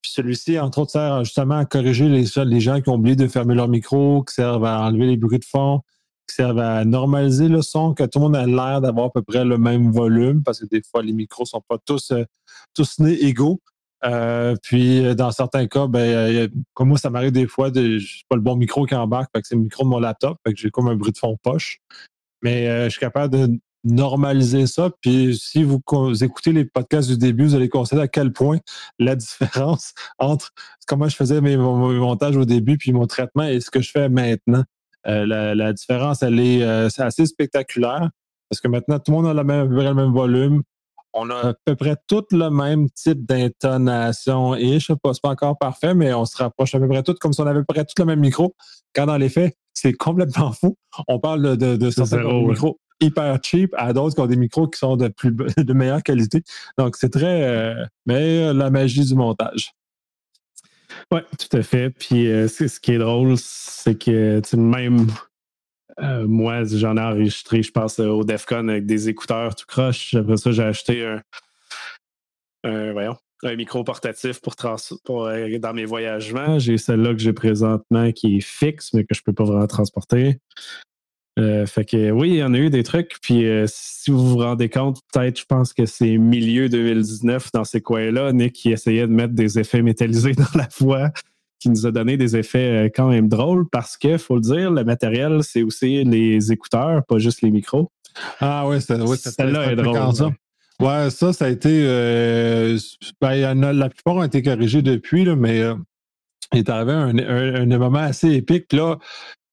Puis 0.01 0.13
celui-ci, 0.13 0.59
entre 0.61 0.79
autres, 0.79 0.93
sert 0.93 1.25
justement 1.25 1.59
à 1.59 1.65
corriger 1.65 2.09
les, 2.09 2.27
les 2.45 2.61
gens 2.61 2.81
qui 2.81 2.91
ont 2.91 2.95
oublié 2.95 3.17
de 3.17 3.27
fermer 3.27 3.57
leur 3.57 3.69
micro, 3.69 4.23
qui 4.23 4.35
servent 4.35 4.65
à 4.65 4.83
enlever 4.83 5.07
les 5.07 5.17
bruits 5.17 5.41
de 5.41 5.45
fond, 5.45 5.81
qui 6.29 6.35
servent 6.35 6.59
à 6.59 6.85
normaliser 6.85 7.49
le 7.49 7.63
son, 7.63 7.95
que 7.95 8.05
tout 8.05 8.19
le 8.19 8.25
monde 8.25 8.37
a 8.37 8.47
l'air 8.47 8.81
d'avoir 8.81 9.07
à 9.07 9.11
peu 9.11 9.23
près 9.23 9.45
le 9.45 9.59
même 9.59 9.91
volume, 9.91 10.43
parce 10.43 10.61
que 10.61 10.67
des 10.67 10.83
fois, 10.83 11.03
les 11.03 11.13
micros 11.13 11.45
sont 11.45 11.63
pas 11.67 11.79
tous, 11.85 12.11
euh, 12.13 12.25
tous 12.75 12.99
nés 12.99 13.25
égaux. 13.25 13.61
Euh, 14.05 14.55
puis, 14.63 15.05
euh, 15.05 15.15
dans 15.15 15.33
certains 15.33 15.67
cas, 15.67 15.87
ben, 15.89 16.49
comme 16.75 16.89
moi, 16.89 16.99
ça 16.99 17.11
m'arrive 17.11 17.33
des 17.33 17.49
fois, 17.49 17.71
de, 17.71 17.99
je 17.99 18.23
pas 18.29 18.37
le 18.37 18.43
bon 18.43 18.57
micro 18.57 18.87
qui 18.87 18.95
embarque, 18.95 19.31
c'est 19.43 19.57
le 19.57 19.63
micro 19.63 19.85
de 19.85 19.89
mon 19.89 19.99
laptop, 19.99 20.39
que 20.45 20.53
j'ai 20.55 20.71
comme 20.71 20.89
un 20.89 20.97
bruit 20.97 21.13
de 21.13 21.19
fond 21.19 21.37
poche. 21.43 21.81
Mais 22.43 22.85
je 22.85 22.91
suis 22.91 23.01
capable 23.01 23.35
de 23.35 23.59
normaliser 23.85 24.67
ça. 24.67 24.91
Puis 25.01 25.37
si 25.37 25.63
vous, 25.63 25.81
écoutez 26.23 26.53
les 26.53 26.65
podcasts 26.65 27.09
du 27.09 27.17
début, 27.17 27.45
vous 27.45 27.55
allez 27.55 27.69
constater 27.69 28.03
à 28.03 28.09
quel 28.09 28.33
point 28.33 28.59
la 28.99 29.17
différence 29.17 29.95
entre 30.19 30.53
comment 30.87 31.09
je 31.09 31.17
faisais 31.17 31.41
mes, 31.41 31.57
montages 31.57 32.37
au 32.37 32.45
début 32.45 32.79
puis 32.79 32.93
mon 32.93 33.07
traitement 33.07 33.45
et 33.45 33.61
ce 33.61 33.71
que 33.71 33.81
je 33.81 33.91
fais 33.91 34.09
maintenant. 34.09 34.65
Euh, 35.09 35.55
la, 35.55 35.73
différence, 35.73 36.23
elle 36.23 36.39
est, 36.39 36.63
euh, 36.63 36.89
assez 36.99 37.27
spectaculaire 37.27 38.11
parce 38.51 38.61
que 38.61 38.69
maintenant, 38.69 38.99
tout 38.99 39.11
le 39.11 39.17
monde 39.17 39.27
a 39.27 39.35
le 39.35 39.45
même, 39.45 39.71
le 39.71 39.95
même 39.95 40.13
volume. 40.13 40.63
On 41.15 41.31
a 41.31 41.49
à 41.49 41.55
peu 41.65 41.75
près 41.75 41.97
tout 42.07 42.25
le 42.33 42.51
même 42.51 42.91
type 42.91 43.25
d'intonation 43.27 44.55
et 44.55 44.79
je 44.79 44.87
sais 44.87 44.97
pas, 45.03 45.15
c'est 45.15 45.23
pas 45.23 45.31
encore 45.31 45.57
parfait, 45.59 45.95
mais 45.95 46.13
on 46.13 46.27
se 46.27 46.37
rapproche 46.37 46.75
à 46.75 46.79
peu 46.79 46.87
près 46.87 47.03
tout 47.03 47.15
comme 47.19 47.33
si 47.33 47.41
on 47.41 47.47
avait 47.47 47.61
à 47.61 47.63
peu 47.63 47.75
près 47.75 47.85
tout 47.85 47.95
le 47.99 48.05
même 48.05 48.21
micro. 48.21 48.55
Quand 48.95 49.07
dans 49.07 49.17
les 49.17 49.31
faits, 49.31 49.57
c'est 49.73 49.95
complètement 49.95 50.53
fou. 50.53 50.77
On 51.09 51.19
parle 51.19 51.57
de, 51.57 51.77
de, 51.77 51.91
certains 51.91 52.23
micros 52.23 52.79
hyper 53.01 53.39
cheap 53.43 53.75
à 53.79 53.93
d'autres 53.93 54.17
qui 54.17 54.21
ont 54.21 54.27
des 54.27 54.37
micros 54.37 54.69
qui 54.69 54.79
sont 54.79 54.97
de 54.97 55.09
plus 55.09 55.33
de 55.57 55.73
meilleure 55.73 56.03
qualité. 56.03 56.43
Donc 56.77 56.97
c'est 56.97 57.11
très 57.11 57.43
euh, 57.45 57.85
mais 58.07 58.53
la 58.53 58.71
magie 58.71 59.05
du 59.05 59.15
montage. 59.15 59.73
Oui, 61.13 61.21
tout 61.39 61.57
à 61.57 61.63
fait. 61.63 61.91
Puis 61.91 62.31
euh, 62.31 62.49
ce 62.49 62.81
qui 62.81 62.93
est 62.93 62.99
drôle, 62.99 63.37
c'est 63.39 63.97
que 63.97 64.43
même 64.57 65.07
euh, 66.01 66.27
moi, 66.27 66.65
j'en 66.65 66.97
ai 66.97 67.01
enregistré, 67.01 67.63
je 67.63 67.73
pense, 67.73 67.99
au 67.99 68.25
DEFCON 68.25 68.69
avec 68.69 68.87
des 68.87 69.09
écouteurs 69.09 69.55
tout 69.55 69.67
croche. 69.67 70.15
Après 70.15 70.37
ça, 70.37 70.53
j'ai 70.53 70.63
acheté 70.63 71.19
un, 72.65 72.93
voyons, 72.93 73.17
un 73.43 73.57
micro 73.57 73.85
portatif 73.85 74.41
pour, 74.41 75.27
euh, 75.27 75.59
dans 75.59 75.73
mes 75.73 75.85
voyagements. 75.85 76.59
J'ai 76.59 76.79
celle-là 76.79 77.15
que 77.15 77.21
j'ai 77.21 77.33
présentement 77.33 78.13
qui 78.13 78.37
est 78.37 78.41
fixe, 78.41 78.93
mais 78.93 79.05
que 79.05 79.15
je 79.15 79.21
ne 79.21 79.25
peux 79.25 79.33
pas 79.33 79.45
vraiment 79.45 79.67
transporter. 79.67 80.39
Euh, 81.39 81.67
fait 81.67 81.85
que 81.85 82.11
oui, 82.11 82.31
il 82.31 82.37
y 82.37 82.43
en 82.43 82.53
a 82.53 82.59
eu 82.59 82.71
des 82.71 82.83
trucs. 82.83 83.17
Puis 83.23 83.47
euh, 83.47 83.67
si 83.69 84.11
vous 84.11 84.27
vous 84.27 84.39
rendez 84.39 84.69
compte, 84.69 85.01
peut-être, 85.13 85.39
je 85.39 85.45
pense 85.45 85.73
que 85.73 85.87
c'est 85.87 86.19
milieu 86.19 86.69
2019 86.69 87.53
dans 87.53 87.65
ces 87.65 87.81
coins-là, 87.81 88.33
Nick 88.33 88.55
qui 88.55 88.73
essayait 88.73 89.07
de 89.07 89.13
mettre 89.13 89.35
des 89.35 89.59
effets 89.59 89.83
métallisés 89.83 90.33
dans 90.35 90.59
la 90.59 90.69
voix, 90.79 91.11
qui 91.61 91.71
nous 91.71 91.87
a 91.87 91.93
donné 91.93 92.17
des 92.17 92.37
effets 92.37 92.87
euh, 92.87 92.89
quand 92.93 93.09
même 93.09 93.29
drôles 93.29 93.69
parce 93.71 93.97
que, 93.97 94.19
faut 94.19 94.35
le 94.35 94.41
dire, 94.41 94.71
le 94.71 94.85
matériel, 94.85 95.41
c'est 95.43 95.63
aussi 95.63 96.03
les 96.05 96.53
écouteurs, 96.53 97.05
pas 97.05 97.19
juste 97.19 97.43
les 97.43 97.51
micros. 97.51 97.91
Ah 98.41 98.67
oui, 98.67 98.81
celle-là 98.81 99.73
est 99.73 99.77
drôle. 99.77 100.15
Ça. 100.15 100.31
Ouais, 100.81 101.11
ça, 101.11 101.33
ça 101.33 101.45
a 101.45 101.49
été. 101.49 101.83
Ben, 103.21 103.73
la 103.73 103.89
plupart 103.91 104.17
ont 104.17 104.23
été 104.25 104.43
corrigés 104.43 104.83
depuis, 104.83 105.25
là, 105.25 105.37
mais 105.37 105.63
il 106.53 106.61
est 106.61 106.69
arrivé 106.69 106.93
un, 106.93 107.71
un, 107.71 107.79
moment 107.79 107.99
assez 107.99 108.33
épique. 108.33 108.73
Là, 108.73 108.99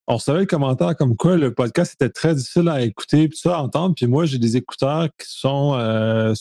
on 0.07 0.15
recevait 0.15 0.39
le 0.39 0.45
commentaire 0.45 0.95
comme 0.95 1.15
quoi 1.15 1.35
le 1.35 1.53
podcast 1.53 1.93
était 1.93 2.09
très 2.09 2.35
difficile 2.35 2.69
à 2.69 2.81
écouter 2.81 3.27
tout 3.29 3.37
ça, 3.37 3.57
à 3.57 3.61
entendre. 3.61 3.95
Puis 3.95 4.07
moi, 4.07 4.25
j'ai 4.25 4.37
des 4.37 4.57
écouteurs 4.57 5.07
qui 5.17 5.27
sont, 5.27 5.75
euh, 5.75 6.33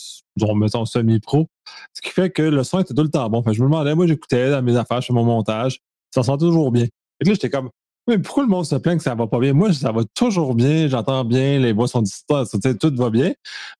semi-pro. 0.84 1.46
Ce 1.94 2.02
qui 2.02 2.10
fait 2.10 2.30
que 2.30 2.42
le 2.42 2.62
son 2.62 2.80
était 2.80 2.94
tout 2.94 3.02
le 3.02 3.08
temps 3.08 3.28
bon. 3.30 3.38
Enfin, 3.38 3.52
je 3.52 3.62
me 3.62 3.66
demandais, 3.66 3.94
moi, 3.94 4.06
j'écoutais 4.06 4.50
dans 4.50 4.62
mes 4.62 4.76
affaires, 4.76 5.00
je 5.00 5.06
fais 5.06 5.12
mon 5.12 5.24
montage. 5.24 5.80
Ça 6.14 6.22
sent 6.22 6.36
toujours 6.38 6.70
bien. 6.70 6.84
Et 6.84 7.24
là, 7.24 7.32
j'étais 7.32 7.50
comme, 7.50 7.70
mais 8.06 8.18
pourquoi 8.18 8.42
le 8.42 8.50
monde 8.50 8.66
se 8.66 8.74
plaint 8.74 8.98
que 8.98 9.02
ça 9.02 9.14
va 9.14 9.26
pas 9.26 9.38
bien? 9.38 9.54
Moi, 9.54 9.72
ça 9.72 9.90
va 9.90 10.02
toujours 10.14 10.54
bien, 10.54 10.88
j'entends 10.88 11.24
bien, 11.24 11.58
les 11.58 11.72
voix 11.72 11.88
sont 11.88 12.02
distantes, 12.02 12.48
tout 12.78 12.94
va 12.96 13.08
bien. 13.08 13.32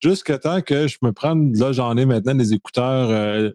Jusqu'à 0.03 0.39
temps 0.39 0.63
que 0.63 0.87
je 0.89 0.97
me 1.03 1.13
prenne, 1.13 1.55
là, 1.59 1.73
j'en 1.73 1.95
ai 1.99 2.07
maintenant 2.07 2.35
des 2.35 2.55
écouteurs 2.55 3.11
euh, 3.11 3.51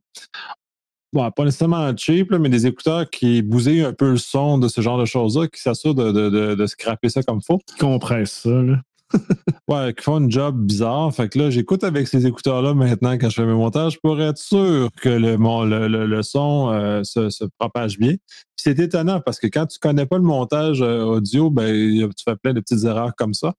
bon, 1.14 1.30
pas 1.32 1.46
nécessairement 1.46 1.96
cheap, 1.96 2.32
mais 2.32 2.50
des 2.50 2.68
écouteurs 2.68 3.10
qui 3.10 3.42
bousillent 3.42 3.84
un 3.84 3.94
peu 3.94 4.12
le 4.12 4.18
son 4.18 4.58
de 4.58 4.68
ce 4.68 4.82
genre 4.82 5.00
de 5.00 5.06
choses-là, 5.06 5.48
qui 5.48 5.62
s'assurent 5.62 5.96
de, 5.96 6.12
de, 6.12 6.56
de, 6.56 6.66
scraper 6.66 7.10
ça 7.10 7.24
comme 7.24 7.42
faut. 7.42 7.60
Qui 7.66 7.78
compressent 7.78 8.42
ça, 8.44 8.50
là. 8.50 8.82
ouais, 9.68 9.94
qui 9.96 10.04
font 10.04 10.20
une 10.20 10.32
job 10.32 10.56
bizarre. 10.56 11.14
Fait 11.14 11.30
que 11.30 11.40
là, 11.40 11.50
j'écoute 11.50 11.84
avec 11.84 12.08
ces 12.08 12.28
écouteurs-là 12.28 12.76
maintenant 12.76 13.14
quand 13.14 13.30
je 13.30 13.36
fais 13.36 13.46
mes 13.46 13.54
montages 13.54 14.00
pour 14.00 14.22
être 14.22 14.38
sûr 14.38 14.90
que 15.02 15.10
le, 15.10 15.36
le, 15.36 16.06
le, 16.06 16.22
son 16.22 16.70
euh, 16.72 17.04
se, 17.04 17.32
se, 17.32 17.46
propage 17.58 17.98
bien. 17.98 18.14
c'est 18.56 18.78
étonnant 18.78 19.20
parce 19.20 19.40
que 19.40 19.48
quand 19.48 19.66
tu 19.66 19.80
connais 19.80 20.06
pas 20.06 20.18
le 20.18 20.24
montage 20.24 20.84
euh, 20.84 21.02
audio, 21.04 21.50
ben, 21.50 21.74
tu 22.16 22.24
fais 22.24 22.36
plein 22.36 22.54
de 22.54 22.60
petites 22.60 22.84
erreurs 22.84 23.16
comme 23.18 23.34
ça. 23.34 23.56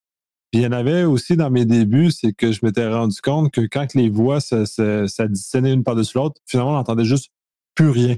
Puis 0.53 0.63
il 0.63 0.65
y 0.65 0.67
en 0.67 0.73
avait 0.73 1.05
aussi 1.05 1.37
dans 1.37 1.51
mes 1.51 1.65
débuts, 1.65 2.11
c'est 2.11 2.33
que 2.33 2.51
je 2.51 2.61
m'étais 2.65 2.89
rendu 2.89 3.21
compte 3.21 3.53
que 3.53 3.61
quand 3.61 3.95
les 3.95 4.09
voix 4.09 4.41
s'additionnaient 4.41 5.73
une 5.73 5.85
par-dessus 5.85 6.19
l'autre, 6.19 6.41
finalement, 6.47 6.73
on 6.73 6.79
entendait 6.79 7.05
juste 7.05 7.31
plus 7.81 7.91
rien. 7.91 8.17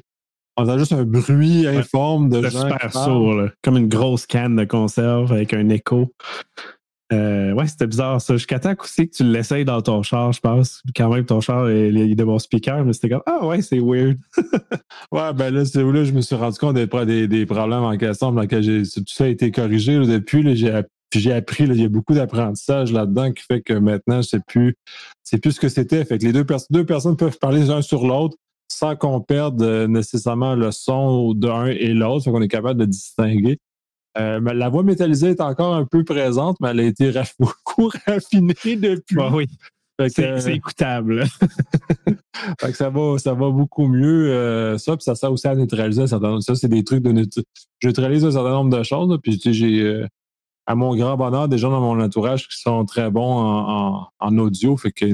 On 0.56 0.68
a 0.68 0.76
juste 0.76 0.92
un 0.92 1.04
bruit 1.04 1.66
informe 1.66 2.28
de 2.28 2.42
gens 2.42 2.68
super 2.68 2.92
sourd, 2.92 3.48
comme 3.62 3.76
une 3.76 3.88
grosse 3.88 4.26
canne 4.26 4.56
de 4.56 4.64
conserve 4.64 5.32
avec 5.32 5.54
un 5.54 5.68
écho. 5.68 6.12
Euh, 7.12 7.52
ouais, 7.52 7.66
c'était 7.66 7.86
bizarre 7.86 8.20
ça. 8.20 8.36
Jusqu'à 8.36 8.58
temps 8.58 8.74
aussi 8.80 9.08
que 9.08 9.16
tu 9.16 9.24
l'essayes 9.24 9.64
dans 9.64 9.80
ton 9.80 10.02
char, 10.02 10.32
je 10.32 10.40
pense. 10.40 10.82
Quand 10.96 11.10
même, 11.10 11.24
ton 11.26 11.40
char, 11.40 11.70
il, 11.70 11.96
est 11.96 12.14
de 12.14 12.24
bon 12.24 12.38
speaker, 12.38 12.84
mais 12.84 12.92
c'était 12.92 13.10
comme 13.10 13.22
Ah 13.26 13.46
ouais, 13.46 13.62
c'est 13.62 13.78
weird. 13.78 14.18
ouais, 15.12 15.32
ben 15.34 15.54
là, 15.54 15.64
c'est 15.64 15.82
où 15.82 15.92
là, 15.92 16.04
je 16.04 16.12
me 16.12 16.22
suis 16.22 16.34
rendu 16.34 16.58
compte 16.58 16.74
des, 16.74 17.28
des, 17.28 17.46
problèmes 17.46 17.84
en 17.84 17.96
question 17.96 18.32
dans 18.32 18.40
lesquels 18.40 18.82
tout 18.88 19.04
ça 19.06 19.24
a 19.24 19.28
été 19.28 19.50
corrigé 19.50 19.98
depuis. 19.98 20.56
J'ai 20.56 21.32
appris, 21.32 21.64
il 21.64 21.80
y 21.80 21.84
a 21.84 21.88
beaucoup 21.88 22.14
d'apprentissage 22.14 22.92
là-dedans 22.92 23.32
qui 23.32 23.44
fait 23.44 23.60
que 23.60 23.74
maintenant, 23.74 24.22
c'est 24.22 24.44
plus, 24.44 24.74
c'est 25.22 25.38
plus 25.38 25.52
ce 25.52 25.60
que 25.60 25.68
c'était. 25.68 26.04
Fait 26.04 26.18
que 26.18 26.24
les 26.24 26.32
deux, 26.32 26.46
deux 26.70 26.86
personnes 26.86 27.16
peuvent 27.16 27.38
parler 27.38 27.64
l'un 27.64 27.82
sur 27.82 28.06
l'autre 28.06 28.36
sans 28.72 28.96
qu'on 28.96 29.20
perde 29.20 29.62
euh, 29.62 29.86
nécessairement 29.86 30.54
le 30.54 30.70
son 30.70 31.34
d'un 31.34 31.66
et 31.66 31.92
l'autre, 31.92 32.30
qu'on 32.30 32.42
est 32.42 32.48
capable 32.48 32.80
de 32.80 32.86
distinguer. 32.86 33.58
Euh, 34.18 34.40
la 34.40 34.68
voix 34.68 34.82
métallisée 34.82 35.30
est 35.30 35.40
encore 35.40 35.74
un 35.74 35.86
peu 35.86 36.04
présente, 36.04 36.58
mais 36.60 36.70
elle 36.70 36.80
a 36.80 36.84
été 36.84 37.12
beaucoup 37.38 37.90
raffinée 38.06 38.76
depuis. 38.76 39.18
oui. 39.32 39.46
C'est 40.08 40.54
écoutable. 40.54 41.24
ça, 42.72 42.90
va, 42.90 43.18
ça 43.18 43.34
va 43.34 43.50
beaucoup 43.50 43.86
mieux. 43.86 44.76
ça, 44.78 44.96
puis 44.96 45.04
ça 45.04 45.14
sert 45.14 45.30
aussi 45.30 45.46
à 45.46 45.54
neutraliser 45.54 46.02
un 46.02 46.06
certain 46.08 46.30
nombre. 46.30 46.42
Ça, 46.42 46.56
c'est 46.56 46.66
des 46.66 46.82
trucs 46.82 47.02
de 47.04 47.24
Je 47.78 47.86
neutralise 47.86 48.24
un 48.24 48.32
certain 48.32 48.50
nombre 48.50 48.76
de 48.76 48.82
choses. 48.82 49.16
puis 49.22 49.38
j'ai 49.44 50.06
à 50.66 50.74
mon 50.74 50.96
grand 50.96 51.16
bonheur 51.16 51.48
des 51.48 51.58
gens 51.58 51.70
dans 51.70 51.80
mon 51.80 52.02
entourage 52.02 52.48
qui 52.48 52.58
sont 52.60 52.84
très 52.84 53.10
bons 53.10 54.08
en, 54.18 54.38
audio. 54.38 54.76
Fait 54.76 54.90
que 54.90 55.06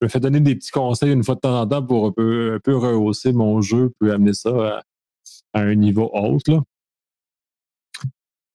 je 0.00 0.06
me 0.06 0.08
fais 0.10 0.20
donner 0.20 0.40
des 0.40 0.54
petits 0.54 0.70
conseils 0.70 1.12
une 1.12 1.24
fois 1.24 1.36
de 1.36 1.40
temps 1.40 1.60
en 1.60 1.66
temps 1.66 1.82
pour 1.82 2.06
un 2.06 2.12
peu, 2.12 2.60
rehausser 2.66 3.32
mon 3.32 3.60
jeu, 3.60 3.92
puis 3.98 4.10
amener 4.10 4.34
ça 4.34 4.82
à, 5.54 5.60
un 5.60 5.74
niveau 5.74 6.10
haut. 6.12 6.38
Là. 6.46 6.60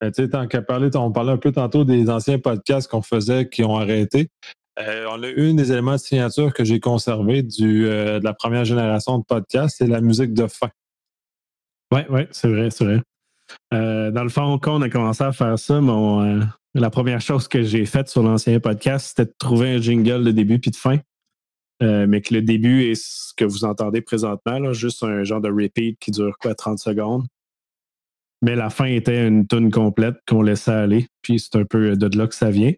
Euh, 0.03 0.27
tant 0.27 0.47
qu'à 0.47 0.61
parler, 0.61 0.89
on 0.95 1.11
parlait 1.11 1.31
un 1.31 1.37
peu 1.37 1.51
tantôt 1.51 1.83
des 1.83 2.09
anciens 2.09 2.39
podcasts 2.39 2.89
qu'on 2.89 3.01
faisait 3.01 3.49
qui 3.49 3.63
ont 3.63 3.75
arrêté. 3.75 4.29
Euh, 4.79 5.05
on 5.11 5.21
a 5.21 5.27
une 5.27 5.57
des 5.57 5.71
éléments 5.71 5.93
de 5.93 5.97
signature 5.97 6.53
que 6.53 6.63
j'ai 6.63 6.79
conservé 6.79 7.43
du, 7.43 7.87
euh, 7.87 8.19
de 8.19 8.23
la 8.23 8.33
première 8.33 8.65
génération 8.65 9.19
de 9.19 9.23
podcasts, 9.23 9.77
c'est 9.77 9.87
la 9.87 10.01
musique 10.01 10.33
de 10.33 10.47
fin. 10.47 10.69
Oui, 11.93 12.01
oui, 12.09 12.21
c'est 12.31 12.47
vrai, 12.47 12.69
c'est 12.69 12.85
vrai. 12.85 13.01
dans 13.71 14.23
le 14.23 14.29
fond, 14.29 14.57
quand 14.59 14.77
on 14.77 14.81
a 14.81 14.89
commencé 14.89 15.23
à 15.23 15.33
faire 15.33 15.59
ça, 15.59 15.81
mon, 15.81 16.41
la 16.73 16.89
première 16.89 17.19
chose 17.19 17.47
que 17.47 17.63
j'ai 17.63 17.85
faite 17.85 18.07
sur 18.07 18.23
l'ancien 18.23 18.59
podcast, 18.59 19.09
c'était 19.09 19.25
de 19.25 19.35
trouver 19.37 19.71
un 19.71 19.81
jingle 19.81 20.23
de 20.23 20.31
début 20.31 20.59
puis 20.59 20.71
de 20.71 20.75
fin. 20.75 20.99
Mais 21.81 22.21
que 22.21 22.33
le 22.33 22.41
début 22.41 22.83
est 22.83 22.95
ce 22.95 23.33
que 23.35 23.45
vous 23.45 23.65
entendez 23.65 24.01
présentement, 24.01 24.71
juste 24.73 25.03
un 25.03 25.23
genre 25.23 25.41
de 25.41 25.49
repeat 25.49 25.97
qui 25.99 26.11
dure 26.11 26.37
quoi, 26.39 26.55
30 26.55 26.79
secondes. 26.79 27.25
Mais 28.43 28.55
la 28.55 28.69
fin 28.69 28.85
était 28.85 29.27
une 29.27 29.47
tune 29.47 29.71
complète 29.71 30.15
qu'on 30.27 30.41
laissait 30.41 30.71
aller. 30.71 31.07
Puis 31.21 31.39
c'est 31.39 31.57
un 31.57 31.65
peu 31.65 31.95
de 31.95 32.17
là 32.17 32.27
que 32.27 32.35
ça 32.35 32.49
vient. 32.49 32.73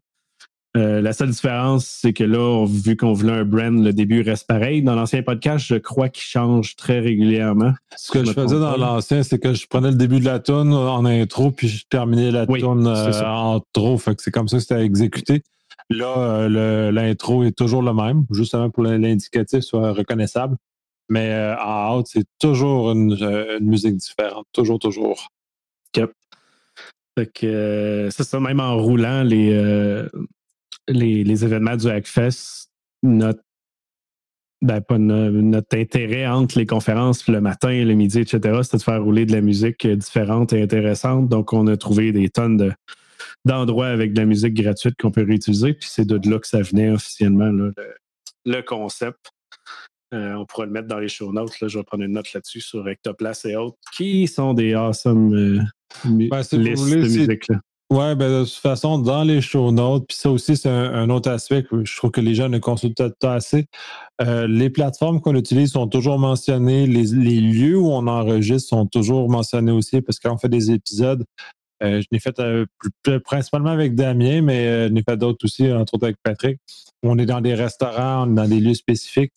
Euh, 0.75 1.01
la 1.01 1.13
seule 1.13 1.29
différence, 1.29 1.85
c'est 1.85 2.13
que 2.13 2.23
là, 2.23 2.65
vu 2.67 2.97
qu'on 2.97 3.13
voulait 3.13 3.33
un 3.33 3.45
brand, 3.45 3.83
le 3.83 3.93
début 3.93 4.21
reste 4.21 4.47
pareil. 4.47 4.81
Dans 4.81 4.95
l'ancien 4.95 5.21
podcast, 5.21 5.63
je 5.67 5.75
crois 5.75 6.09
qu'il 6.09 6.23
change 6.23 6.75
très 6.75 6.99
régulièrement. 6.99 7.73
Ce 7.95 8.11
que 8.11 8.25
je 8.25 8.31
faisais 8.31 8.59
dans 8.59 8.75
l'ancien, 8.75 9.21
c'est 9.21 9.37
que 9.37 9.53
je 9.53 9.67
prenais 9.67 9.91
le 9.91 9.97
début 9.97 10.19
de 10.19 10.25
la 10.25 10.39
tune 10.39 10.73
en 10.73 11.05
intro, 11.05 11.51
puis 11.51 11.67
je 11.67 11.85
terminais 11.87 12.31
la 12.31 12.47
tune 12.47 12.87
euh, 12.87 13.23
en 13.23 13.61
trop. 13.71 13.99
Fait 13.99 14.15
que 14.15 14.23
c'est 14.23 14.31
comme 14.31 14.47
ça 14.47 14.57
que 14.57 14.63
c'était 14.63 14.81
exécuté. 14.81 15.43
Là, 15.89 16.17
euh, 16.17 16.91
l'intro 16.91 17.43
est 17.43 17.57
toujours 17.57 17.81
le 17.81 17.93
même, 17.93 18.25
justement 18.31 18.69
pour 18.69 18.83
l'indicatif 18.83 19.61
soit 19.61 19.93
reconnaissable. 19.93 20.57
Mais 21.09 21.55
en 21.61 21.97
out, 21.99 22.07
c'est 22.09 22.25
toujours 22.39 22.91
une, 22.91 23.59
musique 23.61 23.97
différente. 23.97 24.45
Toujours, 24.53 24.79
toujours. 24.79 25.27
Fait 27.15 27.31
que 27.31 28.07
c'est 28.09 28.23
ça, 28.23 28.39
même 28.39 28.59
en 28.59 28.77
roulant 28.77 29.21
les, 29.21 30.07
les, 30.87 31.45
événements 31.45 31.75
du 31.75 31.87
Hackfest, 31.87 32.69
notre, 33.03 33.43
ben, 34.61 34.81
notre 34.97 35.77
intérêt 35.77 36.25
entre 36.25 36.57
les 36.57 36.65
conférences 36.65 37.27
le 37.27 37.41
matin, 37.41 37.83
le 37.83 37.93
midi, 37.93 38.19
etc., 38.19 38.59
c'était 38.63 38.77
de 38.77 38.83
faire 38.83 39.03
rouler 39.03 39.25
de 39.25 39.33
la 39.33 39.41
musique 39.41 39.85
différente 39.85 40.53
et 40.53 40.61
intéressante. 40.61 41.27
Donc, 41.27 41.53
on 41.53 41.67
a 41.67 41.77
trouvé 41.77 42.11
des 42.11 42.29
tonnes 42.29 42.73
d'endroits 43.45 43.87
avec 43.87 44.13
de 44.13 44.19
la 44.19 44.25
musique 44.25 44.53
gratuite 44.53 44.95
qu'on 44.99 45.11
peut 45.11 45.23
réutiliser. 45.23 45.73
Puis 45.73 45.89
c'est 45.91 46.05
de 46.05 46.29
là 46.29 46.39
que 46.39 46.47
ça 46.47 46.61
venait 46.61 46.89
officiellement, 46.89 47.49
le, 48.45 48.61
concept. 48.61 49.31
Euh, 50.13 50.33
on 50.35 50.45
pourra 50.45 50.65
le 50.65 50.71
mettre 50.71 50.87
dans 50.87 50.99
les 50.99 51.07
show 51.07 51.31
notes. 51.33 51.59
Là. 51.59 51.67
Je 51.67 51.79
vais 51.79 51.83
prendre 51.83 52.03
une 52.03 52.13
note 52.13 52.31
là-dessus 52.33 52.61
sur 52.61 52.87
Ectoplas 52.87 53.41
et 53.45 53.55
autres, 53.55 53.77
qui 53.95 54.27
sont 54.27 54.53
des 54.53 54.73
awesome 54.73 55.33
euh, 55.33 55.59
ben, 56.05 56.39
listes 56.39 56.55
de 56.55 56.95
musique. 56.95 57.47
Là. 57.47 57.59
Oui, 57.93 58.15
ben, 58.15 58.39
de 58.39 58.43
toute 58.45 58.53
façon, 58.55 58.97
dans 58.97 59.23
les 59.23 59.39
show 59.39 59.71
notes, 59.71 60.05
puis 60.07 60.17
ça 60.17 60.31
aussi, 60.31 60.57
c'est 60.57 60.69
un, 60.69 61.11
autre 61.11 61.29
aspect 61.29 61.61
que 61.61 61.85
je 61.85 61.95
trouve 61.95 62.09
que 62.09 62.21
les 62.21 62.33
gens 62.33 62.49
ne 62.49 62.57
consultent 62.57 63.19
pas 63.19 63.35
assez. 63.35 63.67
Euh, 64.19 64.47
les 64.47 64.71
plateformes 64.71 65.21
qu'on 65.21 65.35
utilise 65.35 65.73
sont 65.73 65.87
toujours 65.87 66.17
mentionnées. 66.17 66.87
Les, 66.87 67.03
lieux 67.05 67.77
où 67.77 67.91
on 67.91 68.07
enregistre 68.07 68.69
sont 68.69 68.87
toujours 68.87 69.29
mentionnés 69.29 69.71
aussi 69.71 70.01
parce 70.01 70.19
qu'on 70.19 70.39
fait 70.39 70.49
des 70.49 70.71
épisodes, 70.71 71.23
euh, 71.83 72.01
je 72.01 72.07
l'ai 72.11 72.19
fait 72.19 72.39
euh, 72.39 72.65
principalement 73.23 73.69
avec 73.69 73.95
Damien, 73.95 74.41
mais 74.41 74.87
je 74.87 74.93
l'ai 74.93 75.03
fait 75.07 75.17
d'autres 75.17 75.45
aussi, 75.45 75.71
entre 75.71 75.95
autres 75.95 76.05
avec 76.05 76.17
Patrick. 76.23 76.59
On 77.03 77.17
est 77.17 77.25
dans 77.25 77.41
des 77.41 77.53
restaurants, 77.53 78.27
on 78.27 78.31
est 78.31 78.35
dans 78.35 78.47
des 78.47 78.59
lieux 78.59 78.73
spécifiques. 78.73 79.33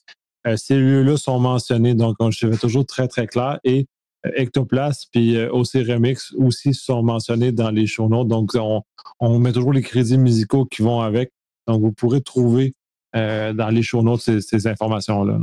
ces 0.57 0.77
lieux-là 0.77 1.17
sont 1.17 1.41
mentionnés, 1.41 1.95
donc 1.95 2.17
je 2.31 2.49
fais 2.49 2.57
toujours 2.57 2.87
très, 2.87 3.09
très 3.09 3.27
clair. 3.27 3.59
Et 3.65 3.87
Ectoplas 4.35 5.07
puis 5.11 5.37
euh, 5.37 5.51
OC 5.53 5.87
Remix 5.87 6.33
aussi 6.35 6.75
sont 6.75 7.03
mentionnés 7.03 7.53
dans 7.53 7.71
les 7.71 7.87
show 7.87 8.09
notes. 8.09 8.29
Donc, 8.29 8.53
on, 9.21 9.39
met 9.39 9.53
toujours 9.53 9.73
les 9.73 9.83
crédits 9.83 10.19
musicaux 10.19 10.65
qui 10.65 10.83
vont 10.83 11.01
avec. 11.01 11.31
Donc, 11.67 11.81
vous 11.81 11.93
pourrez 11.93 12.21
trouver 12.21 12.75
euh, 13.15 13.53
dans 13.53 13.69
les 13.69 13.83
show 13.83 14.03
notes 14.03 14.21
ces, 14.21 14.67
informations-là. 14.67 15.39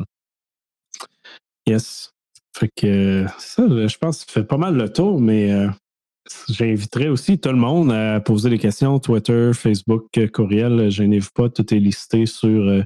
Yes. 1.67 2.11
Fait 2.55 2.69
que 2.75 3.25
ça, 3.39 3.63
je 3.67 3.97
pense 3.97 4.19
ça 4.19 4.25
fait 4.27 4.43
pas 4.43 4.57
mal 4.57 4.75
le 4.75 4.91
tour, 4.91 5.19
mais 5.19 5.51
euh, 5.51 5.69
j'inviterai 6.49 7.09
aussi 7.09 7.39
tout 7.39 7.49
le 7.49 7.55
monde 7.55 7.91
à 7.91 8.19
poser 8.19 8.49
des 8.49 8.59
questions. 8.59 8.99
Twitter, 8.99 9.51
Facebook, 9.53 10.07
courriel, 10.33 10.89
gênez-vous 10.89 11.31
pas, 11.33 11.49
tout 11.49 11.73
est 11.73 11.79
listé 11.79 12.25
sur 12.25 12.83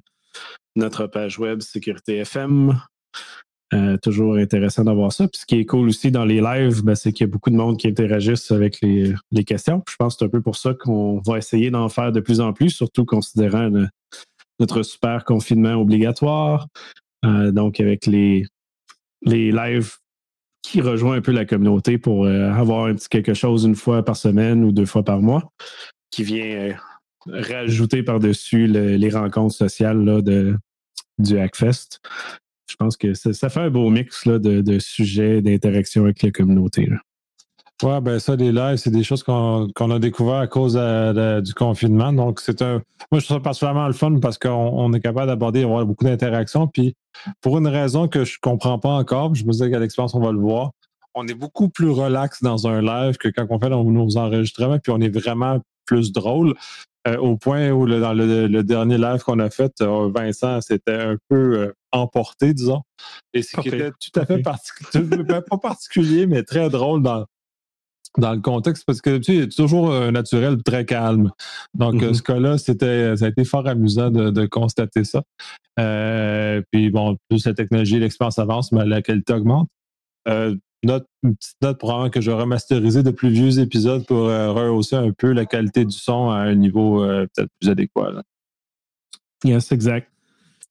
notre 0.75 1.07
page 1.07 1.39
web 1.39 1.61
Sécurité 1.61 2.17
FM. 2.17 2.79
Euh, 3.73 3.97
toujours 3.97 4.35
intéressant 4.35 4.85
d'avoir 4.85 5.11
ça. 5.11 5.27
Puis 5.27 5.41
ce 5.41 5.45
qui 5.45 5.55
est 5.55 5.65
cool 5.65 5.89
aussi 5.89 6.09
dans 6.09 6.23
les 6.23 6.39
lives, 6.39 6.83
ben, 6.83 6.95
c'est 6.95 7.11
qu'il 7.11 7.27
y 7.27 7.29
a 7.29 7.31
beaucoup 7.31 7.49
de 7.49 7.55
monde 7.55 7.77
qui 7.77 7.87
interagissent 7.87 8.51
avec 8.51 8.79
les, 8.81 9.13
questions. 9.45 9.83
je 9.89 9.95
pense 9.97 10.15
que 10.15 10.19
c'est 10.19 10.25
un 10.25 10.29
peu 10.29 10.41
pour 10.41 10.55
ça 10.55 10.73
qu'on 10.73 11.19
va 11.25 11.37
essayer 11.37 11.69
d'en 11.69 11.89
faire 11.89 12.13
de 12.13 12.21
plus 12.21 12.39
en 12.39 12.53
plus, 12.53 12.69
surtout 12.69 13.03
considérant 13.03 13.69
notre 14.59 14.83
super 14.83 15.25
confinement 15.25 15.73
obligatoire. 15.73 16.67
Euh, 17.25 17.51
donc, 17.51 17.81
avec 17.81 18.05
les, 18.05 18.45
les 19.23 19.51
lives 19.51 19.95
qui 20.69 20.81
rejoignent 20.81 21.19
un 21.19 21.21
peu 21.21 21.31
la 21.31 21.45
communauté 21.45 21.97
pour 21.97 22.25
euh, 22.25 22.51
avoir 22.51 22.85
un 22.85 22.95
petit 22.95 23.09
quelque 23.09 23.33
chose 23.33 23.63
une 23.65 23.75
fois 23.75 24.03
par 24.03 24.15
semaine 24.15 24.63
ou 24.63 24.71
deux 24.71 24.85
fois 24.85 25.03
par 25.03 25.21
mois, 25.21 25.51
qui 26.11 26.23
vient 26.23 26.75
rajouter 27.27 28.03
par-dessus 28.03 28.67
les 28.67 29.09
rencontres 29.09 29.55
sociales 29.55 30.03
là, 30.03 30.21
de, 30.21 30.57
du 31.19 31.37
Hackfest 31.37 31.99
je 32.69 32.75
pense 32.75 32.97
que 32.97 33.13
ça, 33.13 33.49
fait 33.49 33.59
un 33.59 33.69
beau 33.69 33.89
mix 33.89 34.27
de, 34.27 34.79
sujets, 34.79 35.41
d'interaction 35.41 36.03
avec 36.03 36.21
la 36.21 36.31
communauté. 36.31 36.89
Oui, 37.83 38.01
ben 38.01 38.17
ça, 38.17 38.35
les 38.35 38.51
lives, 38.51 38.77
c'est 38.77 38.89
des 38.89 39.03
choses 39.03 39.21
qu'on 39.21 39.67
a 39.69 39.99
découvert 39.99 40.37
à 40.37 40.47
cause 40.47 40.75
du 41.43 41.53
confinement. 41.53 42.11
Donc, 42.11 42.39
c'est 42.39 42.61
un. 42.63 42.81
Moi, 43.11 43.19
je 43.19 43.25
trouve 43.25 43.37
ça 43.37 43.39
particulièrement 43.39 43.87
le 43.87 43.93
fun 43.93 44.17
parce 44.19 44.39
qu'on 44.39 44.91
est 44.93 44.99
capable 44.99 45.27
d'aborder, 45.27 45.63
avoir 45.63 45.85
beaucoup 45.85 46.03
d'interactions. 46.03 46.67
Puis, 46.67 46.95
pour 47.39 47.59
une 47.59 47.67
raison 47.67 48.07
que 48.07 48.25
je 48.25 48.33
ne 48.33 48.39
comprends 48.41 48.79
pas 48.79 48.89
encore, 48.89 49.35
je 49.35 49.45
me 49.45 49.51
dis 49.51 49.69
qu'à 49.69 49.79
l'expérience, 49.79 50.15
on 50.15 50.19
va 50.19 50.31
le 50.31 50.39
voir. 50.39 50.71
On 51.13 51.27
est 51.27 51.35
beaucoup 51.35 51.69
plus 51.69 51.89
relax 51.89 52.41
dans 52.41 52.67
un 52.67 52.81
live 52.81 53.17
que 53.17 53.27
quand 53.27 53.45
on 53.49 53.59
fait 53.59 53.69
nos 53.69 54.17
enregistrements, 54.17 54.79
puis 54.79 54.91
on 54.91 54.99
est 54.99 55.09
vraiment 55.09 55.59
plus 55.85 56.11
drôle. 56.11 56.55
Euh, 57.07 57.17
au 57.17 57.37
point 57.37 57.69
où 57.69 57.87
dans 57.87 58.13
le, 58.13 58.61
dernier 58.63 58.97
live 58.97 59.21
qu'on 59.23 59.39
a 59.39 59.49
fait, 59.49 59.71
euh, 59.81 60.11
Vincent 60.13 60.59
c'était 60.61 60.93
un 60.93 61.15
peu 61.29 61.59
euh, 61.59 61.73
emporté, 61.91 62.53
disons. 62.53 62.81
Et 63.33 63.43
ce 63.43 63.55
qui 63.61 63.69
était 63.69 63.91
tout 63.91 64.19
à 64.19 64.25
fait 64.25 64.39
particulier, 64.39 65.23
pas 65.49 65.57
particulier, 65.57 66.27
mais 66.27 66.43
très 66.43 66.69
drôle 66.69 67.01
dans, 67.01 67.25
dans 68.17 68.33
le 68.33 68.41
contexte 68.41 68.83
parce 68.85 69.01
que 69.01 69.17
tu 69.17 69.41
sais, 69.41 69.47
toujours 69.49 69.93
un 69.93 70.11
naturel 70.11 70.61
très 70.63 70.85
calme. 70.85 71.31
Donc, 71.73 71.95
mm-hmm. 71.95 72.13
ce 72.13 72.21
cas-là, 72.21 72.57
c'était, 72.57 73.15
ça 73.17 73.25
a 73.25 73.27
été 73.29 73.43
fort 73.43 73.67
amusant 73.67 74.09
de, 74.09 74.45
constater 74.45 75.03
ça. 75.03 75.23
puis 76.71 76.89
bon, 76.89 77.17
plus 77.29 77.45
la 77.45 77.53
technologie, 77.53 77.99
l'expérience 77.99 78.39
avance, 78.39 78.71
mais 78.71 78.85
la 78.85 79.01
qualité 79.01 79.33
augmente 79.33 79.69
note, 80.83 81.07
une 81.23 81.35
petite 81.35 81.57
note 81.61 81.77
probablement 81.77 82.09
que 82.09 82.21
je 82.21 82.31
vais 82.31 82.37
remasteriser 82.37 83.03
de 83.03 83.11
plus 83.11 83.29
vieux 83.29 83.59
épisodes 83.59 84.05
pour 84.05 84.27
euh, 84.27 84.51
rehausser 84.51 84.95
un 84.95 85.11
peu 85.11 85.31
la 85.31 85.45
qualité 85.45 85.85
du 85.85 85.95
son 85.95 86.29
à 86.29 86.37
un 86.37 86.55
niveau 86.55 87.03
euh, 87.03 87.27
peut-être 87.35 87.49
plus 87.59 87.69
adéquat. 87.69 88.23
Yes, 89.43 89.71
exact. 89.71 90.11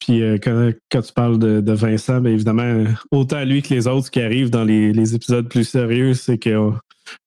Puis 0.00 0.22
euh, 0.22 0.38
quand, 0.38 1.02
tu 1.02 1.12
parles 1.12 1.38
de, 1.38 1.72
Vincent, 1.72 2.20
bien 2.20 2.32
évidemment, 2.32 2.84
autant 3.10 3.42
lui 3.44 3.62
que 3.62 3.72
les 3.72 3.86
autres 3.86 4.10
qui 4.10 4.20
arrivent 4.20 4.50
dans 4.50 4.64
les, 4.64 5.14
épisodes 5.14 5.48
plus 5.48 5.64
sérieux, 5.64 6.14
c'est 6.14 6.38
que 6.38 6.72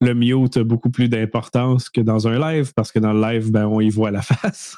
le 0.01 0.13
mute 0.13 0.57
a 0.57 0.63
beaucoup 0.63 0.89
plus 0.89 1.09
d'importance 1.09 1.89
que 1.89 2.01
dans 2.01 2.27
un 2.27 2.39
live, 2.39 2.73
parce 2.75 2.91
que 2.91 2.99
dans 2.99 3.13
le 3.13 3.21
live, 3.21 3.51
ben, 3.51 3.65
on 3.65 3.79
y 3.79 3.89
voit 3.89 4.11
la 4.11 4.21
face. 4.21 4.77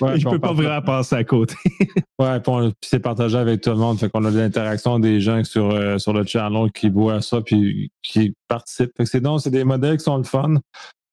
Ouais, 0.00 0.18
je 0.18 0.28
peux 0.28 0.38
pas 0.38 0.52
vraiment 0.52 0.82
passer 0.82 1.16
à 1.16 1.24
côté. 1.24 1.54
ouais, 2.18 2.40
puis, 2.40 2.52
c'est 2.82 3.00
partagé 3.00 3.36
avec 3.36 3.60
tout 3.60 3.70
le 3.70 3.76
monde. 3.76 3.98
Fait 3.98 4.08
qu'on 4.08 4.24
a 4.24 4.30
de 4.30 4.38
l'interaction 4.38 4.98
des 4.98 5.20
gens 5.20 5.42
sur, 5.44 5.70
euh, 5.70 5.98
sur 5.98 6.12
le 6.12 6.24
channel 6.24 6.70
qui 6.72 6.88
voient 6.88 7.20
ça 7.20 7.40
puis 7.40 7.90
qui 8.02 8.34
participent. 8.48 8.92
Fait 8.96 9.04
que 9.04 9.10
c'est 9.10 9.20
donc 9.20 9.40
c'est 9.40 9.50
des 9.50 9.64
modèles 9.64 9.98
qui 9.98 10.04
sont 10.04 10.18
le 10.18 10.24
fun. 10.24 10.54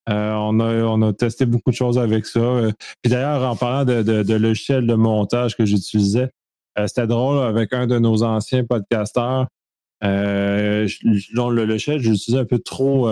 Euh, 0.07 0.33
on, 0.33 0.59
a, 0.59 0.83
on 0.83 1.01
a 1.01 1.13
testé 1.13 1.45
beaucoup 1.45 1.71
de 1.71 1.75
choses 1.75 1.97
avec 1.97 2.25
ça. 2.25 2.39
Euh, 2.39 2.71
puis 3.01 3.11
d'ailleurs, 3.11 3.49
en 3.49 3.55
parlant 3.55 3.85
de, 3.85 4.03
de, 4.03 4.23
de 4.23 4.33
logiciel 4.35 4.85
de 4.85 4.93
montage 4.93 5.55
que 5.55 5.65
j'utilisais, 5.65 6.29
c'était 6.87 7.07
drôle 7.07 7.39
avec 7.39 7.71
un 7.71 7.87
de 7.87 7.97
nos 7.97 8.21
anciens 8.23 8.65
podcasteurs. 8.65 9.47
Dont 10.01 11.49
le 11.49 11.65
logiciel, 11.65 11.99
j'utilisais 11.99 12.39
un 12.39 12.45
peu 12.45 12.59
trop, 12.59 13.09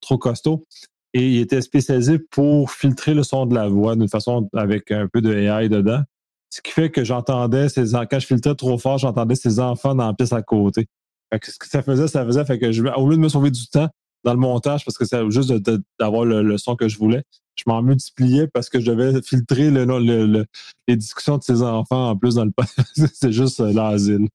trop 0.00 0.18
costaud 0.18 0.64
et 1.12 1.28
il 1.28 1.40
était 1.40 1.60
spécialisé 1.60 2.18
pour 2.18 2.70
filtrer 2.70 3.14
le 3.14 3.22
son 3.22 3.46
de 3.46 3.54
la 3.54 3.68
voix 3.68 3.96
d'une 3.96 4.08
façon 4.08 4.48
avec 4.54 4.90
un 4.90 5.08
peu 5.08 5.20
de 5.20 5.32
AI 5.32 5.68
dedans. 5.68 6.02
Ce 6.50 6.60
qui 6.60 6.72
fait 6.72 6.90
que 6.90 7.04
j'entendais 7.04 7.68
ces 7.68 7.92
quand 7.92 8.18
je 8.18 8.26
filtrais 8.26 8.54
trop 8.54 8.78
fort, 8.78 8.98
j'entendais 8.98 9.34
ces 9.34 9.60
enfants 9.60 9.94
dans 9.94 10.06
la 10.06 10.14
piste 10.14 10.32
à 10.32 10.42
côté. 10.42 10.86
ce 11.32 11.58
que 11.58 11.68
ça 11.68 11.82
faisait, 11.82 12.08
ça 12.08 12.24
faisait 12.24 12.58
que 12.58 12.72
je, 12.72 12.82
au 12.82 13.08
lieu 13.08 13.16
de 13.16 13.20
me 13.20 13.28
sauver 13.28 13.50
du 13.50 13.66
temps 13.68 13.88
dans 14.24 14.34
le 14.34 14.38
montage, 14.38 14.84
parce 14.84 14.98
que 14.98 15.04
c'est 15.04 15.30
juste 15.30 15.52
d'avoir 15.98 16.24
le, 16.24 16.58
son 16.58 16.76
que 16.76 16.88
je 16.88 16.98
voulais, 16.98 17.22
je 17.56 17.64
m'en 17.66 17.82
multipliais 17.82 18.46
parce 18.48 18.68
que 18.68 18.80
je 18.80 18.90
devais 18.90 19.22
filtrer 19.22 19.70
les 19.70 20.96
discussions 20.96 21.38
de 21.38 21.42
ces 21.42 21.62
enfants 21.62 22.10
en 22.10 22.16
plus 22.16 22.34
dans 22.34 22.44
le 22.44 22.52
C'est 23.14 23.32
juste 23.32 23.60
euh, 23.60 23.72
l'asile. 23.72 24.28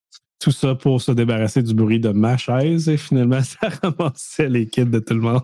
Tout 0.45 0.51
ça 0.51 0.75
pour 0.75 1.01
se 1.01 1.11
débarrasser 1.11 1.63
du 1.63 1.73
bruit 1.73 1.99
de 1.99 2.09
ma 2.09 2.37
chaise 2.37 2.87
et 2.87 2.97
finalement, 2.97 3.41
ça 3.41 3.67
ramassait 3.81 4.47
les 4.47 4.67
kits 4.67 4.85
de 4.85 4.99
tout 4.99 5.15
le 5.15 5.21
monde. 5.21 5.41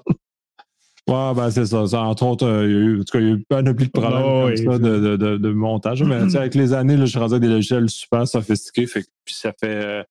Ouais, 1.07 1.33
ben 1.35 1.49
c'est 1.49 1.65
ça. 1.65 1.81
Entre 2.03 2.23
autres, 2.23 2.45
euh, 2.45 2.67
il 2.67 2.71
y 2.71 2.75
a 2.75 2.79
eu, 2.79 2.99
en 2.99 3.03
tout 3.03 3.11
cas, 3.13 3.19
il 3.19 3.27
y 3.27 3.31
a 3.31 3.33
eu 3.33 3.43
pas 3.49 3.63
de 3.63 3.71
problèmes 3.89 4.23
oh, 4.23 4.45
comme 4.45 4.73
ça 4.73 4.77
de, 4.77 5.17
de, 5.17 5.37
de, 5.37 5.49
montage. 5.49 6.03
Mais 6.03 6.35
avec 6.35 6.53
les 6.53 6.73
années, 6.73 6.97
là, 6.97 7.05
je 7.05 7.17
avec 7.17 7.41
des 7.41 7.47
logiciels 7.47 7.89
super 7.89 8.27
sophistiqués. 8.27 8.85
Fait, 8.85 9.03
puis 9.25 9.33
ça 9.33 9.51
fait 9.59 9.83
euh, 9.83 10.03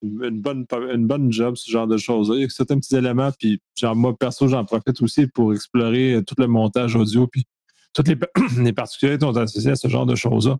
une, 0.00 0.40
bonne, 0.40 0.64
une 0.90 1.06
bonne 1.06 1.30
job, 1.30 1.56
ce 1.56 1.70
genre 1.70 1.86
de 1.86 1.98
choses-là. 1.98 2.36
Il 2.36 2.40
y 2.40 2.44
a 2.46 2.48
certains 2.48 2.78
petits 2.78 2.96
éléments. 2.96 3.32
Puis 3.38 3.60
genre, 3.78 3.94
moi, 3.94 4.16
perso, 4.16 4.48
j'en 4.48 4.64
profite 4.64 5.02
aussi 5.02 5.26
pour 5.26 5.52
explorer 5.52 6.14
euh, 6.14 6.22
tout 6.22 6.36
le 6.38 6.46
montage 6.46 6.96
audio. 6.96 7.26
Puis 7.26 7.44
toutes 7.92 8.08
les, 8.08 8.16
les 8.58 8.72
particularités 8.72 9.26
sont 9.26 9.36
associées 9.36 9.72
à 9.72 9.76
ce 9.76 9.88
genre 9.88 10.06
de 10.06 10.14
choses-là. 10.14 10.56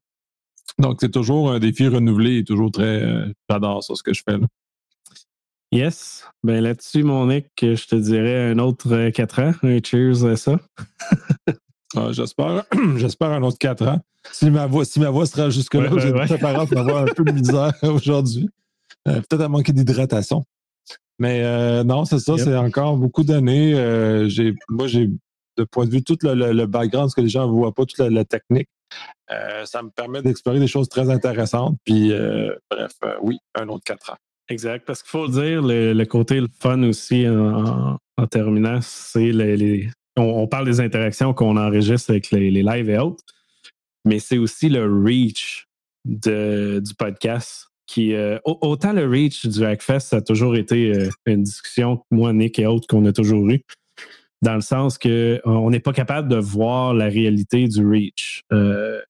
Donc, 0.80 0.98
c'est 1.00 1.10
toujours 1.10 1.52
un 1.52 1.58
défi 1.58 1.88
renouvelé 1.88 2.38
et 2.38 2.44
toujours 2.44 2.70
très. 2.70 3.04
J'adore 3.48 3.84
ça, 3.84 3.94
ce 3.94 4.02
que 4.02 4.14
je 4.14 4.22
fais 4.26 4.38
là. 4.38 4.46
Yes. 5.72 6.24
Ben 6.42 6.60
là-dessus, 6.60 7.04
mon 7.04 7.26
Nick, 7.26 7.46
je 7.60 7.86
te 7.86 7.94
dirais 7.94 8.50
un 8.50 8.58
autre 8.58 9.10
4 9.10 9.38
euh, 9.38 9.42
ans. 9.42 9.52
Un 9.62 9.78
cheers 9.82 10.24
à 10.24 10.36
ça. 10.36 10.58
Ah, 11.96 12.12
j'espère, 12.12 12.62
j'espère 12.98 13.32
un 13.32 13.42
autre 13.42 13.58
4 13.58 13.88
ans. 13.88 13.98
Si 14.30 14.48
ma 14.48 14.68
voix, 14.68 14.84
si 14.84 15.00
ma 15.00 15.10
voix 15.10 15.26
sera 15.26 15.50
jusque-là, 15.50 15.90
j'ai 15.96 16.12
ouais, 16.12 16.24
préparé 16.24 16.64
pour 16.64 16.78
avoir 16.78 17.02
un 17.02 17.06
peu 17.06 17.24
de 17.24 17.32
misère 17.32 17.72
aujourd'hui. 17.82 18.48
Euh, 19.08 19.20
peut-être 19.28 19.40
à 19.40 19.48
manquer 19.48 19.72
d'hydratation. 19.72 20.44
Mais 21.18 21.42
euh, 21.42 21.82
non, 21.82 22.04
c'est 22.04 22.20
ça, 22.20 22.38
c'est 22.38 22.56
encore 22.56 22.96
beaucoup 22.96 23.24
d'années. 23.24 23.72
j'ai, 24.28 24.54
moi, 24.68 24.86
j'ai, 24.86 25.08
de 25.56 25.64
point 25.64 25.84
de 25.84 25.90
vue, 25.90 26.04
tout 26.04 26.16
le, 26.22 26.64
background, 26.66 27.10
ce 27.10 27.16
que 27.16 27.22
les 27.22 27.28
gens 27.28 27.48
ne 27.48 27.50
voient 27.50 27.74
pas, 27.74 27.84
toute 27.84 27.98
la, 27.98 28.24
technique, 28.24 28.68
ça 29.28 29.82
me 29.82 29.90
permet 29.90 30.22
d'explorer 30.22 30.58
des 30.58 30.66
choses 30.66 30.88
très 30.88 31.10
intéressantes. 31.10 31.76
Puis, 31.84 32.12
bref, 32.70 32.92
oui, 33.22 33.38
un 33.54 33.68
autre 33.68 33.84
4 33.84 34.10
ans. 34.10 34.16
Exact, 34.48 34.84
parce 34.84 35.02
qu'il 35.02 35.10
faut 35.10 35.26
le 35.26 35.32
dire, 35.32 35.62
le, 35.62 36.04
côté 36.04 36.40
le 36.40 36.48
fun 36.58 36.82
aussi 36.82 37.24
en, 37.28 37.98
terminant, 38.28 38.80
c'est 38.82 39.30
les, 39.30 39.88
on, 40.16 40.46
parle 40.46 40.66
des 40.66 40.80
interactions 40.80 41.32
qu'on 41.34 41.56
enregistre 41.56 42.10
avec 42.10 42.30
les, 42.30 42.50
lives 42.50 42.90
et 42.90 42.98
autres, 42.98 43.22
mais 44.04 44.18
c'est 44.18 44.38
aussi 44.38 44.68
le 44.68 44.84
reach 44.84 45.66
de, 46.04 46.80
du 46.84 46.94
podcast. 46.94 47.66
Qui, 47.86 48.14
euh, 48.14 48.38
autant 48.44 48.92
le 48.92 49.04
reach 49.08 49.46
du 49.46 49.64
Hackfest, 49.64 50.00
ça 50.00 50.18
a 50.18 50.20
toujours 50.20 50.54
été 50.54 50.94
euh, 50.94 51.10
une 51.26 51.42
discussion, 51.42 52.04
moi, 52.12 52.32
Nick 52.32 52.60
et 52.60 52.66
autres, 52.66 52.86
qu'on 52.86 53.04
a 53.06 53.12
toujours 53.12 53.50
eu, 53.50 53.64
dans 54.42 54.54
le 54.54 54.60
sens 54.60 54.98
qu'on 54.98 55.70
n'est 55.70 55.80
pas 55.80 55.92
capable 55.92 56.28
de 56.28 56.36
voir 56.36 56.94
la 56.94 57.06
réalité 57.06 57.68
du 57.68 57.86
reach. 57.86 58.42
Euh, 58.52 59.00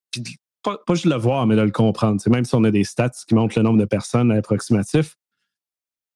pas, 0.62 0.78
juste 0.90 1.06
le 1.06 1.16
voir, 1.16 1.46
mais 1.46 1.56
de 1.56 1.62
le 1.62 1.70
comprendre. 1.70 2.20
même 2.28 2.44
si 2.44 2.54
on 2.54 2.64
a 2.64 2.70
des 2.70 2.84
stats 2.84 3.10
qui 3.26 3.34
montrent 3.34 3.58
le 3.58 3.62
nombre 3.62 3.78
de 3.78 3.84
personnes 3.84 4.30
approximatif, 4.32 5.16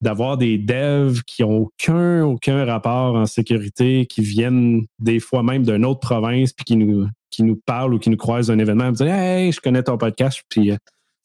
d'avoir 0.00 0.37
des 0.37 0.59
devs 0.59 1.22
qui 1.22 1.42
n'ont 1.42 1.62
aucun, 1.62 2.24
aucun 2.24 2.64
rapport 2.64 3.14
en 3.14 3.27
sécurité, 3.27 4.07
qui 4.07 4.20
viennent 4.20 4.85
des 4.98 5.20
fois 5.20 5.42
même 5.42 5.64
d'une 5.64 5.85
autre 5.85 6.00
province, 6.00 6.53
puis 6.53 6.64
qui 6.64 6.77
nous, 6.77 7.09
qui 7.31 7.42
nous 7.42 7.57
parlent 7.57 7.94
ou 7.94 7.98
qui 7.98 8.11
nous 8.11 8.16
croisent 8.16 8.50
un 8.50 8.59
événement, 8.59 8.87
me 8.87 8.92
disent 8.92 9.07
Hey, 9.07 9.53
je 9.53 9.61
connais 9.61 9.83
ton 9.83 9.96
podcast, 9.96 10.42
puis 10.48 10.72
euh, 10.72 10.77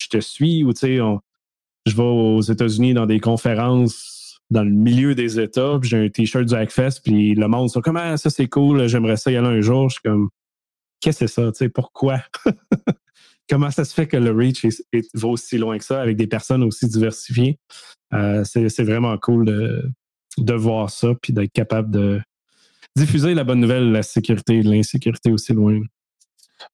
je 0.01 0.07
te 0.07 0.19
suis, 0.19 0.63
ou 0.63 0.71
tu 0.73 0.79
sais, 0.79 0.99
je 1.85 1.95
vais 1.95 2.03
aux 2.03 2.41
États-Unis 2.41 2.93
dans 2.93 3.05
des 3.05 3.19
conférences 3.19 4.18
dans 4.49 4.63
le 4.63 4.71
milieu 4.71 5.15
des 5.15 5.39
États, 5.39 5.77
puis 5.79 5.89
j'ai 5.89 5.97
un 5.97 6.09
t-shirt 6.09 6.45
du 6.45 6.55
Hackfest, 6.55 7.01
puis 7.03 7.35
le 7.35 7.47
monde 7.47 7.69
sont 7.69 7.81
Comment 7.81 8.17
ça, 8.17 8.29
c'est 8.29 8.47
cool, 8.47 8.87
j'aimerais 8.87 9.17
ça 9.17 9.31
y 9.31 9.37
aller 9.37 9.47
un 9.47 9.61
jour. 9.61 9.89
Je 9.89 9.93
suis 9.93 10.01
comme 10.03 10.29
Qu'est-ce 11.01 11.19
que 11.19 11.27
c'est 11.27 11.33
ça? 11.33 11.51
Tu 11.51 11.57
sais, 11.57 11.69
pourquoi? 11.69 12.21
comment 13.49 13.71
ça 13.71 13.85
se 13.85 13.93
fait 13.93 14.07
que 14.07 14.17
le 14.17 14.31
reach 14.31 14.65
va 15.13 15.27
aussi 15.27 15.57
loin 15.57 15.77
que 15.77 15.83
ça 15.83 16.01
avec 16.01 16.17
des 16.17 16.27
personnes 16.27 16.63
aussi 16.63 16.87
diversifiées? 16.87 17.57
Euh, 18.13 18.43
c'est 18.43 18.83
vraiment 18.83 19.17
cool 19.17 19.45
de, 19.45 20.53
voir 20.53 20.89
ça 20.89 21.13
puis 21.21 21.33
d'être 21.33 21.51
capable 21.51 21.91
de 21.91 22.21
diffuser 22.95 23.33
la 23.33 23.43
bonne 23.43 23.59
nouvelle, 23.59 23.91
la 23.91 24.03
sécurité, 24.03 24.61
l'insécurité 24.61 25.31
aussi 25.31 25.53
loin. 25.53 25.79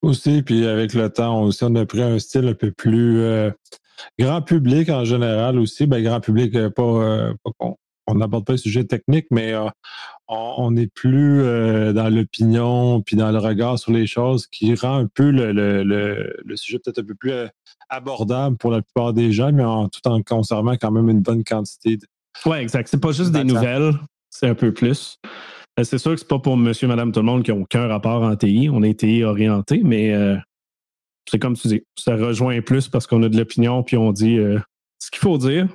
Aussi, 0.01 0.41
puis 0.41 0.65
avec 0.65 0.93
le 0.93 1.09
temps, 1.09 1.47
on 1.47 1.75
a 1.75 1.85
pris 1.85 2.01
un 2.01 2.17
style 2.17 2.47
un 2.47 2.53
peu 2.55 2.71
plus 2.71 3.19
euh, 3.19 3.51
grand 4.19 4.41
public 4.41 4.89
en 4.89 5.05
général 5.05 5.59
aussi. 5.59 5.87
Ben, 5.87 6.03
grand 6.03 6.19
public, 6.19 6.55
euh, 6.55 6.69
pas, 6.69 7.51
pas 7.59 7.75
on 8.07 8.15
n'aborde 8.15 8.45
pas 8.45 8.53
le 8.53 8.57
sujet 8.57 8.83
technique, 8.83 9.27
mais 9.31 9.53
euh, 9.53 9.67
on 10.27 10.71
n'est 10.71 10.87
plus 10.87 11.41
euh, 11.41 11.93
dans 11.93 12.09
l'opinion 12.09 13.01
puis 13.01 13.15
dans 13.15 13.31
le 13.31 13.39
regard 13.39 13.79
sur 13.79 13.91
les 13.91 14.07
choses 14.07 14.47
qui 14.47 14.73
rend 14.75 14.97
un 14.97 15.07
peu 15.07 15.31
le, 15.31 16.55
sujet 16.55 16.79
peut-être 16.79 16.99
un 16.99 17.05
peu 17.05 17.15
plus 17.15 17.31
euh, 17.31 17.47
abordable 17.89 18.57
pour 18.57 18.71
la 18.71 18.81
plupart 18.81 19.13
des 19.13 19.31
gens, 19.31 19.51
mais 19.51 19.63
en, 19.63 19.89
tout 19.89 20.07
en 20.07 20.21
conservant 20.21 20.75
quand 20.77 20.91
même 20.91 21.09
une 21.09 21.21
bonne 21.21 21.43
quantité. 21.43 21.97
De, 21.97 22.05
oui, 22.45 22.57
exact. 22.57 22.89
C'est 22.89 23.01
pas 23.01 23.11
juste 23.11 23.31
des 23.31 23.43
nouvelles, 23.43 23.93
c'est 24.29 24.47
un 24.47 24.55
peu 24.55 24.73
plus. 24.73 25.19
C'est 25.83 25.97
sûr 25.97 26.11
que 26.11 26.17
c'est 26.17 26.27
pas 26.27 26.39
pour 26.39 26.55
monsieur, 26.55 26.87
madame, 26.87 27.11
tout 27.11 27.19
le 27.19 27.25
monde 27.25 27.43
qui 27.43 27.51
n'ont 27.51 27.63
aucun 27.63 27.87
rapport 27.87 28.23
en 28.23 28.35
TI. 28.35 28.69
On 28.71 28.81
est 28.81 28.99
TI 28.99 29.23
orienté, 29.23 29.81
mais 29.83 30.13
c'est 31.29 31.39
comme 31.39 31.55
tu 31.55 31.67
dis, 31.67 31.83
ça 31.97 32.15
rejoint 32.15 32.61
plus 32.61 32.87
parce 32.87 33.07
qu'on 33.07 33.23
a 33.23 33.29
de 33.29 33.37
l'opinion 33.37 33.83
puis 33.83 33.97
on 33.97 34.11
dit 34.11 34.37
ce 34.99 35.11
qu'il 35.11 35.19
faut 35.19 35.37
dire, 35.37 35.67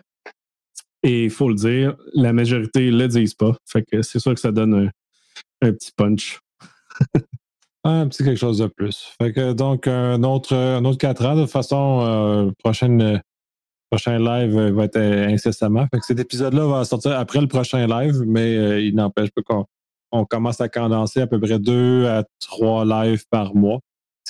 et 1.03 1.25
il 1.25 1.31
faut 1.31 1.49
le 1.49 1.55
dire, 1.55 1.97
la 2.15 2.33
majorité 2.33 2.91
ne 2.91 2.97
le 2.97 3.09
disent 3.09 3.35
pas. 3.35 3.57
Fait 3.67 3.83
que 3.83 4.03
c'est 4.03 4.19
sûr 4.19 4.35
que 4.35 4.41
ça 4.41 4.53
donne 4.53 4.91
un, 5.63 5.73
petit 5.73 5.93
punch. 5.97 6.41
un 7.85 8.07
petit 8.09 8.23
quelque 8.23 8.39
chose 8.39 8.59
de 8.59 8.67
plus. 8.67 9.13
Fait 9.21 9.33
que 9.33 9.53
donc, 9.53 9.87
un 9.87 10.23
autre, 10.23 10.55
un 10.55 10.85
autre 10.85 10.99
4 10.99 11.27
ans. 11.27 11.37
De 11.37 11.43
toute 11.43 11.51
façon, 11.51 12.01
euh, 12.03 12.51
prochaine, 12.59 13.23
prochain 13.91 14.19
live 14.19 14.55
va 14.73 14.85
être 14.85 14.99
incessamment. 14.99 15.87
Cet 16.03 16.19
épisode-là 16.19 16.67
va 16.67 16.85
sortir 16.85 17.13
après 17.19 17.41
le 17.41 17.49
prochain 17.49 17.87
live, 17.87 18.23
mais 18.27 18.57
euh, 18.57 18.81
il 18.81 18.95
n'empêche 18.95 19.31
pas 19.31 19.43
qu'on 19.43 19.65
on 20.13 20.25
commence 20.27 20.61
à 20.61 20.69
condenser 20.69 21.21
à 21.21 21.27
peu 21.27 21.41
près 21.41 21.59
deux 21.59 22.07
à 22.07 22.25
trois 22.41 22.85
lives 22.85 23.25
par 23.31 23.55
mois, 23.55 23.79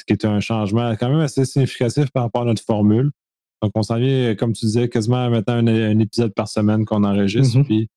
ce 0.01 0.05
qui 0.05 0.13
est 0.13 0.25
un 0.25 0.41
changement 0.41 0.91
quand 0.97 1.09
même 1.09 1.21
assez 1.21 1.45
significatif 1.45 2.11
par 2.11 2.25
rapport 2.25 2.43
à 2.43 2.47
notre 2.47 2.63
formule. 2.63 3.11
Donc, 3.63 3.73
on 3.75 3.83
s'en 3.83 3.99
vient, 3.99 4.35
comme 4.35 4.53
tu 4.53 4.65
disais, 4.65 4.89
quasiment 4.89 5.29
maintenant 5.29 5.55
un, 5.55 5.67
un 5.67 5.99
épisode 5.99 6.33
par 6.35 6.49
semaine 6.49 6.85
qu'on 6.85 7.05
enregistre. 7.05 7.59
Mm-hmm. 7.59 7.65
Puis, 7.65 7.89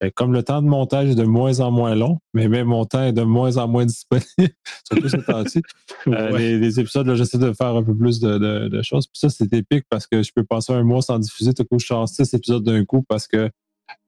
ben, 0.00 0.10
comme 0.14 0.34
le 0.34 0.42
temps 0.42 0.60
de 0.60 0.66
montage 0.66 1.08
est 1.08 1.14
de 1.14 1.24
moins 1.24 1.60
en 1.60 1.70
moins 1.70 1.94
long, 1.94 2.18
mais 2.34 2.48
même 2.48 2.66
mon 2.66 2.84
temps 2.84 3.02
est 3.02 3.14
de 3.14 3.22
moins 3.22 3.56
en 3.56 3.66
moins 3.66 3.86
disponible, 3.86 4.26
surtout 4.86 5.08
ce 5.08 5.16
temps-ci, 5.16 5.62
euh, 6.08 6.36
les, 6.36 6.80
épisodes, 6.80 7.14
j'essaie 7.14 7.38
de 7.38 7.50
faire 7.54 7.74
un 7.74 7.82
peu 7.82 7.96
plus 7.96 8.20
de, 8.20 8.82
choses. 8.82 9.06
Puis 9.06 9.18
ça, 9.18 9.30
c'est 9.30 9.50
épique 9.54 9.84
parce 9.88 10.06
que 10.06 10.22
je 10.22 10.32
peux 10.34 10.44
passer 10.44 10.74
un 10.74 10.82
mois 10.82 11.00
sans 11.00 11.18
diffuser. 11.18 11.54
Tout 11.54 11.64
coup, 11.64 11.78
je 11.78 11.86
sors 11.86 12.06
six 12.08 12.32
épisodes 12.34 12.62
d'un 12.62 12.84
coup 12.84 13.02
parce 13.08 13.26
que, 13.26 13.50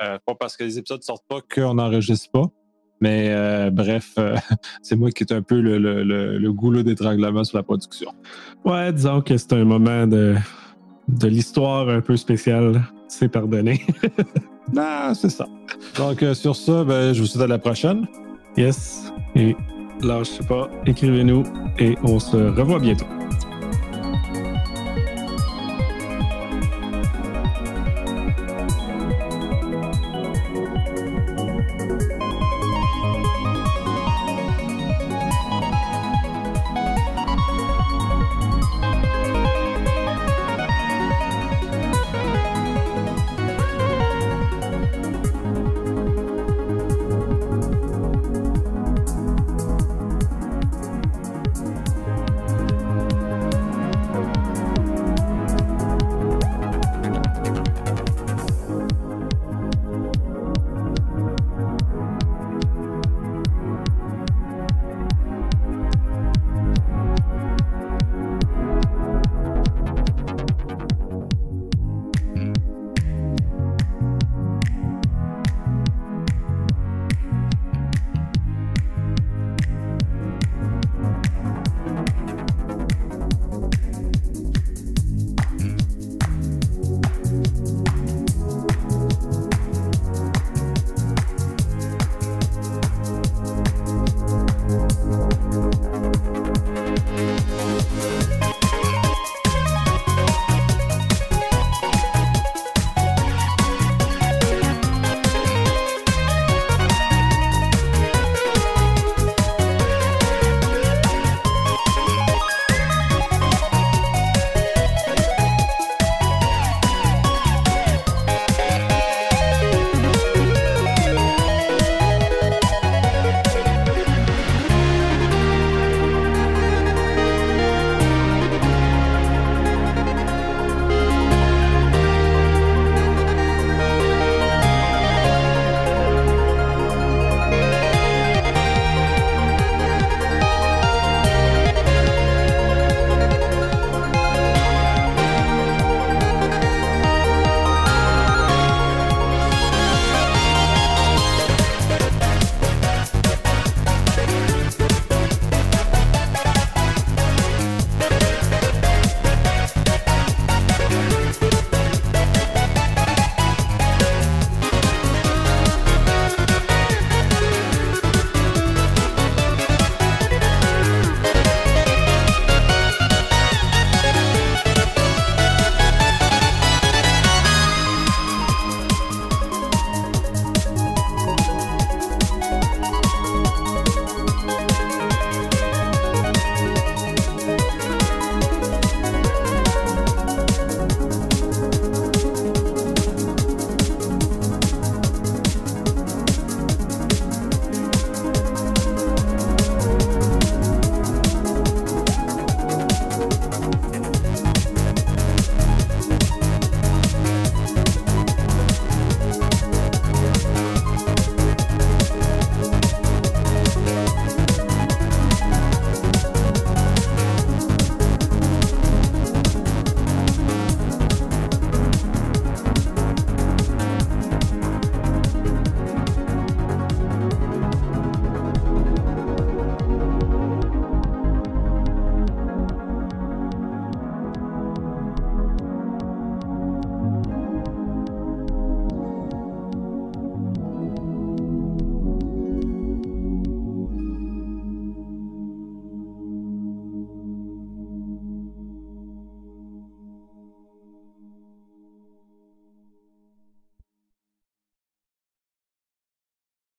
euh, 0.02 0.18
pas 0.26 0.34
parce 0.34 0.58
que 0.58 0.64
les 0.64 0.78
épisodes 0.78 1.00
ne 1.00 1.04
sortent 1.04 1.26
pas 1.26 1.40
qu'on 1.40 1.74
n'enregistre 1.74 2.30
pas. 2.32 2.50
Mais 3.00 3.28
euh, 3.30 3.70
bref, 3.70 4.16
c'est 4.82 4.96
moi 4.96 5.10
qui 5.10 5.24
est 5.24 5.32
un 5.32 5.42
peu 5.42 5.60
le, 5.60 5.78
le, 5.78 6.38
le 6.38 6.52
goulot 6.52 6.82
d'étranglement 6.82 7.44
sur 7.44 7.56
la 7.56 7.62
production. 7.62 8.10
Ouais, 8.64 8.92
disons 8.92 9.20
que 9.20 9.36
c'est 9.36 9.52
un 9.52 9.64
moment 9.64 10.06
de, 10.06 10.36
de 11.08 11.28
l'histoire 11.28 11.88
un 11.88 12.00
peu 12.00 12.16
spéciale, 12.16 12.82
c'est 13.08 13.28
pardonné. 13.28 13.84
non, 14.72 15.14
c'est 15.14 15.30
ça. 15.30 15.46
Donc, 15.96 16.22
euh, 16.22 16.34
sur 16.34 16.56
ça, 16.56 16.84
ben, 16.84 17.12
je 17.12 17.20
vous 17.20 17.26
souhaite 17.26 17.44
à 17.44 17.48
la 17.48 17.58
prochaine. 17.58 18.06
Yes. 18.56 19.12
Et 19.34 19.56
là, 20.02 20.20
je 20.20 20.30
sais 20.30 20.44
pas, 20.44 20.68
écrivez-nous 20.86 21.44
et 21.78 21.96
on 22.02 22.18
se 22.18 22.36
revoit 22.36 22.80
bientôt. 22.80 23.06